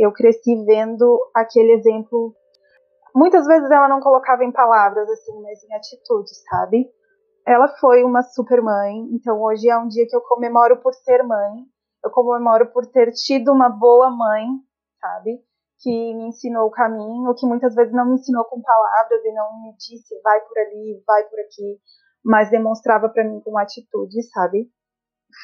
Eu 0.00 0.12
cresci 0.12 0.64
vendo 0.64 1.18
aquele 1.34 1.72
exemplo. 1.72 2.34
Muitas 3.14 3.46
vezes 3.46 3.70
ela 3.70 3.88
não 3.88 4.00
colocava 4.00 4.44
em 4.44 4.52
palavras, 4.52 5.08
assim, 5.10 5.40
mas 5.42 5.62
em 5.64 5.74
atitudes, 5.74 6.42
sabe? 6.48 6.90
ela 7.46 7.68
foi 7.80 8.04
uma 8.04 8.22
super 8.22 8.62
mãe, 8.62 9.08
então 9.12 9.40
hoje 9.42 9.68
é 9.68 9.76
um 9.76 9.88
dia 9.88 10.06
que 10.08 10.14
eu 10.14 10.20
comemoro 10.20 10.80
por 10.80 10.94
ser 10.94 11.22
mãe, 11.22 11.64
eu 12.04 12.10
comemoro 12.10 12.70
por 12.72 12.86
ter 12.86 13.10
tido 13.12 13.52
uma 13.52 13.68
boa 13.68 14.10
mãe, 14.10 14.46
sabe? 15.00 15.40
Que 15.80 16.14
me 16.14 16.28
ensinou 16.28 16.66
o 16.66 16.70
caminho, 16.70 17.34
que 17.34 17.46
muitas 17.46 17.74
vezes 17.74 17.92
não 17.92 18.06
me 18.06 18.14
ensinou 18.14 18.44
com 18.44 18.60
palavras 18.60 19.24
e 19.24 19.32
não 19.32 19.62
me 19.62 19.74
disse 19.76 20.20
vai 20.22 20.40
por 20.40 20.58
ali, 20.58 21.02
vai 21.06 21.24
por 21.24 21.40
aqui, 21.40 21.78
mas 22.24 22.50
demonstrava 22.50 23.08
para 23.08 23.24
mim 23.24 23.40
com 23.40 23.58
atitude, 23.58 24.22
sabe? 24.30 24.70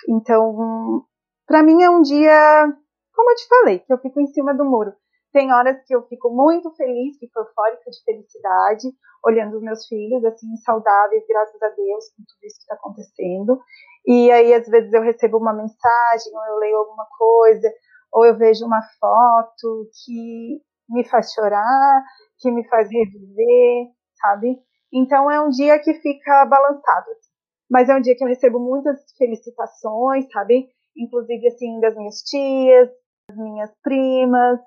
Então, 0.08 1.04
para 1.46 1.62
mim 1.62 1.82
é 1.82 1.90
um 1.90 2.02
dia, 2.02 2.72
como 3.16 3.30
eu 3.30 3.34
te 3.34 3.48
falei, 3.48 3.78
que 3.80 3.92
eu 3.92 3.98
fico 3.98 4.20
em 4.20 4.26
cima 4.26 4.54
do 4.54 4.64
muro. 4.64 4.92
Tem 5.32 5.52
horas 5.52 5.82
que 5.84 5.94
eu 5.94 6.02
fico 6.06 6.30
muito 6.30 6.70
feliz, 6.76 7.18
fico 7.18 7.40
eufórica 7.40 7.90
de 7.90 8.02
felicidade, 8.04 8.88
olhando 9.24 9.56
os 9.56 9.62
meus 9.62 9.86
filhos, 9.86 10.24
assim, 10.24 10.54
saudáveis, 10.58 11.24
graças 11.28 11.60
a 11.62 11.68
Deus, 11.68 12.04
com 12.10 12.22
tudo 12.24 12.44
isso 12.44 12.56
que 12.56 12.62
está 12.62 12.74
acontecendo. 12.74 13.60
E 14.06 14.30
aí, 14.30 14.54
às 14.54 14.66
vezes, 14.68 14.92
eu 14.92 15.02
recebo 15.02 15.38
uma 15.38 15.52
mensagem, 15.52 16.32
ou 16.32 16.44
eu 16.44 16.56
leio 16.58 16.76
alguma 16.76 17.06
coisa, 17.18 17.72
ou 18.12 18.24
eu 18.24 18.36
vejo 18.36 18.64
uma 18.64 18.80
foto 19.00 19.90
que 20.04 20.60
me 20.88 21.04
faz 21.08 21.32
chorar, 21.32 22.04
que 22.38 22.50
me 22.50 22.66
faz 22.68 22.88
reviver, 22.90 23.88
sabe? 24.20 24.58
Então, 24.92 25.30
é 25.30 25.40
um 25.40 25.48
dia 25.48 25.78
que 25.80 25.94
fica 25.94 26.46
balançado. 26.46 27.10
Assim. 27.10 27.30
Mas 27.68 27.88
é 27.88 27.96
um 27.96 28.00
dia 28.00 28.16
que 28.16 28.22
eu 28.22 28.28
recebo 28.28 28.58
muitas 28.60 29.00
felicitações, 29.18 30.26
sabe? 30.32 30.68
Inclusive, 30.96 31.48
assim, 31.48 31.80
das 31.80 31.94
minhas 31.96 32.22
tias, 32.22 32.88
das 33.28 33.36
minhas 33.36 33.70
primas, 33.82 34.60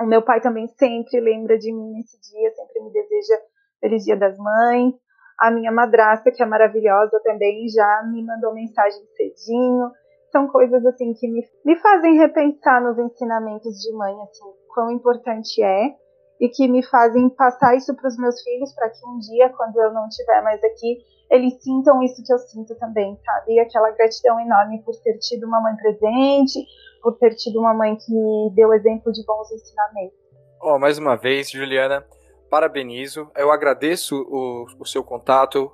o 0.00 0.04
meu 0.04 0.22
pai 0.22 0.40
também 0.40 0.68
sempre 0.68 1.20
lembra 1.20 1.58
de 1.58 1.72
mim 1.72 1.92
nesse 1.94 2.18
dia, 2.20 2.50
sempre 2.52 2.80
me 2.80 2.92
deseja 2.92 3.40
Feliz 3.80 4.04
Dia 4.04 4.16
das 4.16 4.36
Mães. 4.38 4.94
A 5.38 5.50
minha 5.50 5.72
madrasta, 5.72 6.30
que 6.30 6.42
é 6.42 6.46
maravilhosa 6.46 7.20
também, 7.24 7.68
já 7.68 8.02
me 8.10 8.24
mandou 8.24 8.54
mensagem 8.54 9.02
cedinho. 9.16 9.90
São 10.30 10.48
coisas 10.48 10.84
assim 10.86 11.12
que 11.14 11.28
me, 11.28 11.42
me 11.64 11.76
fazem 11.76 12.16
repensar 12.16 12.80
nos 12.82 12.98
ensinamentos 12.98 13.74
de 13.80 13.92
mãe, 13.92 14.14
assim, 14.22 14.44
quão 14.72 14.90
importante 14.90 15.62
é 15.62 15.94
e 16.40 16.48
que 16.48 16.68
me 16.68 16.84
fazem 16.86 17.28
passar 17.30 17.74
isso 17.76 17.94
para 17.96 18.08
os 18.08 18.16
meus 18.18 18.40
filhos 18.42 18.72
para 18.74 18.90
que 18.90 19.06
um 19.06 19.18
dia, 19.18 19.48
quando 19.50 19.76
eu 19.78 19.92
não 19.92 20.06
estiver 20.06 20.42
mais 20.42 20.62
aqui, 20.62 20.98
eles 21.30 21.62
sintam 21.62 22.02
isso 22.02 22.22
que 22.24 22.32
eu 22.32 22.38
sinto 22.38 22.74
também, 22.76 23.18
sabe? 23.24 23.54
E 23.54 23.60
aquela 23.60 23.90
gratidão 23.90 24.38
enorme 24.38 24.82
por 24.82 24.94
ter 25.02 25.18
tido 25.18 25.46
uma 25.46 25.60
mãe 25.60 25.74
presente, 25.76 26.64
por 27.06 27.16
ter 27.18 27.36
tido 27.36 27.60
uma 27.60 27.72
mãe 27.72 27.94
que 27.94 28.50
deu 28.52 28.74
exemplo 28.74 29.12
de 29.12 29.24
bons 29.24 29.52
ensinamentos. 29.52 30.18
Oh, 30.60 30.76
mais 30.76 30.98
uma 30.98 31.14
vez, 31.14 31.48
Juliana, 31.48 32.04
parabenizo. 32.50 33.30
Eu 33.36 33.52
agradeço 33.52 34.16
o, 34.28 34.66
o 34.80 34.84
seu 34.84 35.04
contato. 35.04 35.70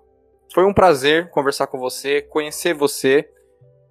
Foi 0.52 0.66
um 0.66 0.74
prazer 0.74 1.30
conversar 1.30 1.68
com 1.68 1.78
você, 1.78 2.20
conhecer 2.20 2.74
você. 2.74 3.26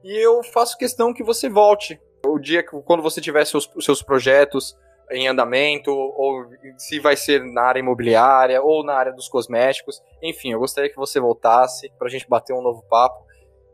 E 0.04 0.16
eu 0.24 0.44
faço 0.44 0.78
questão 0.78 1.12
que 1.12 1.24
você 1.24 1.50
volte. 1.50 2.00
O 2.28 2.38
dia 2.38 2.62
que, 2.62 2.80
quando 2.84 3.02
você 3.02 3.20
tiver 3.20 3.44
seus, 3.46 3.68
seus 3.80 4.04
projetos, 4.04 4.78
em 5.10 5.28
andamento, 5.28 5.90
ou 5.90 6.46
se 6.78 7.00
vai 7.00 7.18
ser 7.18 7.44
na 7.44 7.64
área 7.64 7.80
imobiliária, 7.80 8.62
ou 8.62 8.84
na 8.84 8.94
área 8.94 9.12
dos 9.12 9.28
cosméticos. 9.28 10.00
Enfim, 10.22 10.52
eu 10.52 10.60
gostaria 10.60 10.92
que 10.92 10.96
você 10.96 11.20
voltasse 11.20 11.92
para 11.98 12.06
a 12.06 12.12
gente 12.12 12.30
bater 12.30 12.54
um 12.54 12.62
novo 12.62 12.84
papo. 12.88 13.26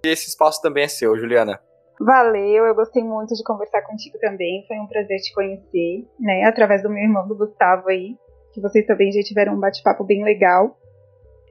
E 0.06 0.08
esse 0.08 0.30
espaço 0.30 0.62
também 0.62 0.86
é 0.86 0.88
seu, 0.88 1.18
Juliana. 1.18 1.62
Valeu, 2.00 2.66
eu 2.66 2.76
gostei 2.76 3.04
muito 3.04 3.34
de 3.34 3.44
conversar 3.44 3.82
contigo 3.82 4.20
também. 4.20 4.64
Foi 4.68 4.78
um 4.78 4.86
prazer 4.86 5.18
te 5.20 5.34
conhecer, 5.34 6.06
né? 6.20 6.44
Através 6.44 6.84
do 6.84 6.90
meu 6.90 7.04
irmão 7.04 7.28
do 7.28 7.36
Gustavo 7.36 7.90
aí, 7.90 8.16
que 8.54 8.62
vocês 8.62 8.86
também 8.86 9.12
já 9.12 9.22
tiveram 9.22 9.56
um 9.56 9.60
bate-papo 9.60 10.04
bem 10.04 10.24
legal. 10.24 10.78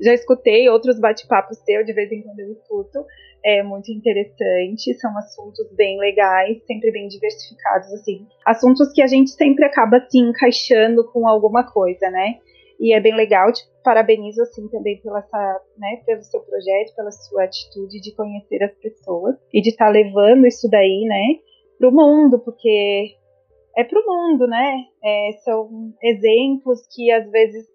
Já 0.00 0.12
escutei 0.12 0.68
outros 0.68 1.00
bate-papos 1.00 1.58
teu, 1.64 1.84
de 1.84 1.92
vez 1.92 2.12
em 2.12 2.22
quando 2.22 2.38
eu 2.38 2.52
escuto. 2.52 3.04
É 3.44 3.62
muito 3.62 3.90
interessante, 3.90 4.94
são 4.94 5.16
assuntos 5.18 5.66
bem 5.72 5.98
legais, 5.98 6.62
sempre 6.66 6.90
bem 6.92 7.08
diversificados, 7.08 7.92
assim. 7.92 8.26
Assuntos 8.44 8.92
que 8.92 9.02
a 9.02 9.06
gente 9.06 9.30
sempre 9.30 9.64
acaba 9.64 10.00
se 10.00 10.18
encaixando 10.18 11.04
com 11.10 11.26
alguma 11.26 11.64
coisa, 11.64 12.10
né? 12.10 12.38
E 12.78 12.92
é 12.92 13.00
bem 13.00 13.14
legal, 13.14 13.52
te 13.52 13.62
parabenizo 13.82 14.42
assim 14.42 14.68
também 14.68 15.00
pela 15.00 15.20
essa, 15.20 15.60
né, 15.78 16.02
pelo 16.04 16.22
seu 16.22 16.40
projeto, 16.40 16.94
pela 16.94 17.10
sua 17.10 17.44
atitude 17.44 18.00
de 18.00 18.14
conhecer 18.14 18.62
as 18.62 18.74
pessoas 18.78 19.36
e 19.52 19.62
de 19.62 19.70
estar 19.70 19.86
tá 19.86 19.90
levando 19.90 20.46
isso 20.46 20.68
daí, 20.68 21.04
né, 21.06 21.40
pro 21.78 21.92
mundo, 21.92 22.38
porque 22.38 23.16
é 23.76 23.84
pro 23.84 24.04
mundo, 24.06 24.46
né? 24.46 24.84
É, 25.04 25.32
são 25.44 25.92
exemplos 26.02 26.80
que 26.94 27.10
às 27.10 27.30
vezes 27.30 27.66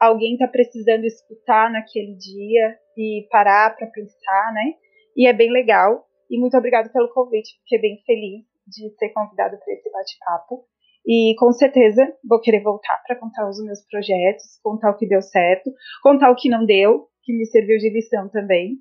alguém 0.00 0.32
está 0.32 0.48
precisando 0.48 1.04
escutar 1.04 1.70
naquele 1.70 2.16
dia 2.16 2.78
e 2.96 3.26
parar 3.30 3.76
para 3.76 3.86
pensar, 3.86 4.52
né? 4.52 4.74
E 5.16 5.28
é 5.28 5.32
bem 5.32 5.50
legal. 5.50 6.06
E 6.28 6.38
muito 6.38 6.56
obrigada 6.56 6.90
pelo 6.90 7.12
convite, 7.12 7.56
fiquei 7.60 7.80
bem 7.80 8.02
feliz 8.04 8.44
de 8.66 8.90
ser 8.98 9.10
convidada 9.10 9.56
para 9.56 9.74
esse 9.74 9.90
bate-papo. 9.90 10.64
E 11.06 11.34
com 11.38 11.52
certeza 11.52 12.06
vou 12.26 12.40
querer 12.40 12.62
voltar 12.62 13.02
para 13.06 13.18
contar 13.18 13.48
os 13.48 13.62
meus 13.62 13.82
projetos, 13.86 14.58
contar 14.62 14.90
o 14.90 14.96
que 14.96 15.06
deu 15.06 15.20
certo, 15.20 15.70
contar 16.02 16.30
o 16.30 16.36
que 16.36 16.48
não 16.48 16.64
deu, 16.64 17.08
que 17.22 17.32
me 17.32 17.44
serviu 17.46 17.76
de 17.78 17.90
lição 17.90 18.28
também. 18.28 18.78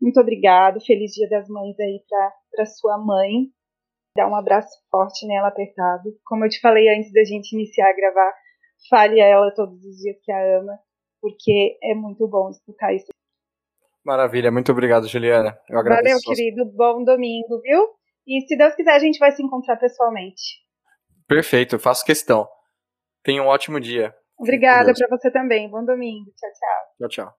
Muito 0.00 0.20
obrigado, 0.20 0.80
feliz 0.84 1.12
Dia 1.12 1.28
das 1.28 1.48
Mães 1.48 1.78
aí 1.80 2.00
para 2.50 2.66
sua 2.66 2.98
mãe. 2.98 3.48
Dá 4.16 4.28
um 4.28 4.36
abraço 4.36 4.70
forte 4.90 5.26
nela, 5.26 5.48
apertado. 5.48 6.10
Como 6.24 6.44
eu 6.44 6.48
te 6.48 6.60
falei 6.60 6.88
antes 6.88 7.12
da 7.12 7.24
gente 7.24 7.52
iniciar 7.52 7.90
a 7.90 7.96
gravar, 7.96 8.32
fale 8.88 9.20
a 9.20 9.26
ela 9.26 9.52
todos 9.52 9.82
os 9.84 9.96
dias 9.96 10.16
que 10.22 10.30
a 10.30 10.58
ama, 10.58 10.78
porque 11.20 11.76
é 11.82 11.94
muito 11.94 12.28
bom 12.28 12.50
escutar 12.50 12.94
isso. 12.94 13.08
Maravilha, 14.04 14.52
muito 14.52 14.70
obrigado, 14.70 15.08
Juliana. 15.08 15.58
Eu 15.68 15.78
agradeço. 15.78 16.20
Valeu, 16.24 16.36
querido. 16.36 16.64
Bom 16.76 17.02
domingo, 17.02 17.60
viu? 17.62 17.88
E 18.26 18.42
se 18.46 18.56
Deus 18.56 18.74
quiser, 18.74 18.92
a 18.92 18.98
gente 18.98 19.18
vai 19.18 19.32
se 19.32 19.42
encontrar 19.42 19.76
pessoalmente. 19.76 20.63
Perfeito, 21.26 21.78
faço 21.78 22.04
questão. 22.04 22.48
Tenha 23.22 23.42
um 23.42 23.46
ótimo 23.46 23.80
dia. 23.80 24.14
Obrigada 24.38 24.92
para 24.92 25.16
você 25.16 25.30
também. 25.30 25.70
Bom 25.70 25.84
domingo. 25.84 26.30
Tchau, 26.36 26.50
tchau. 26.50 26.98
Tchau, 26.98 27.08
tchau. 27.08 27.32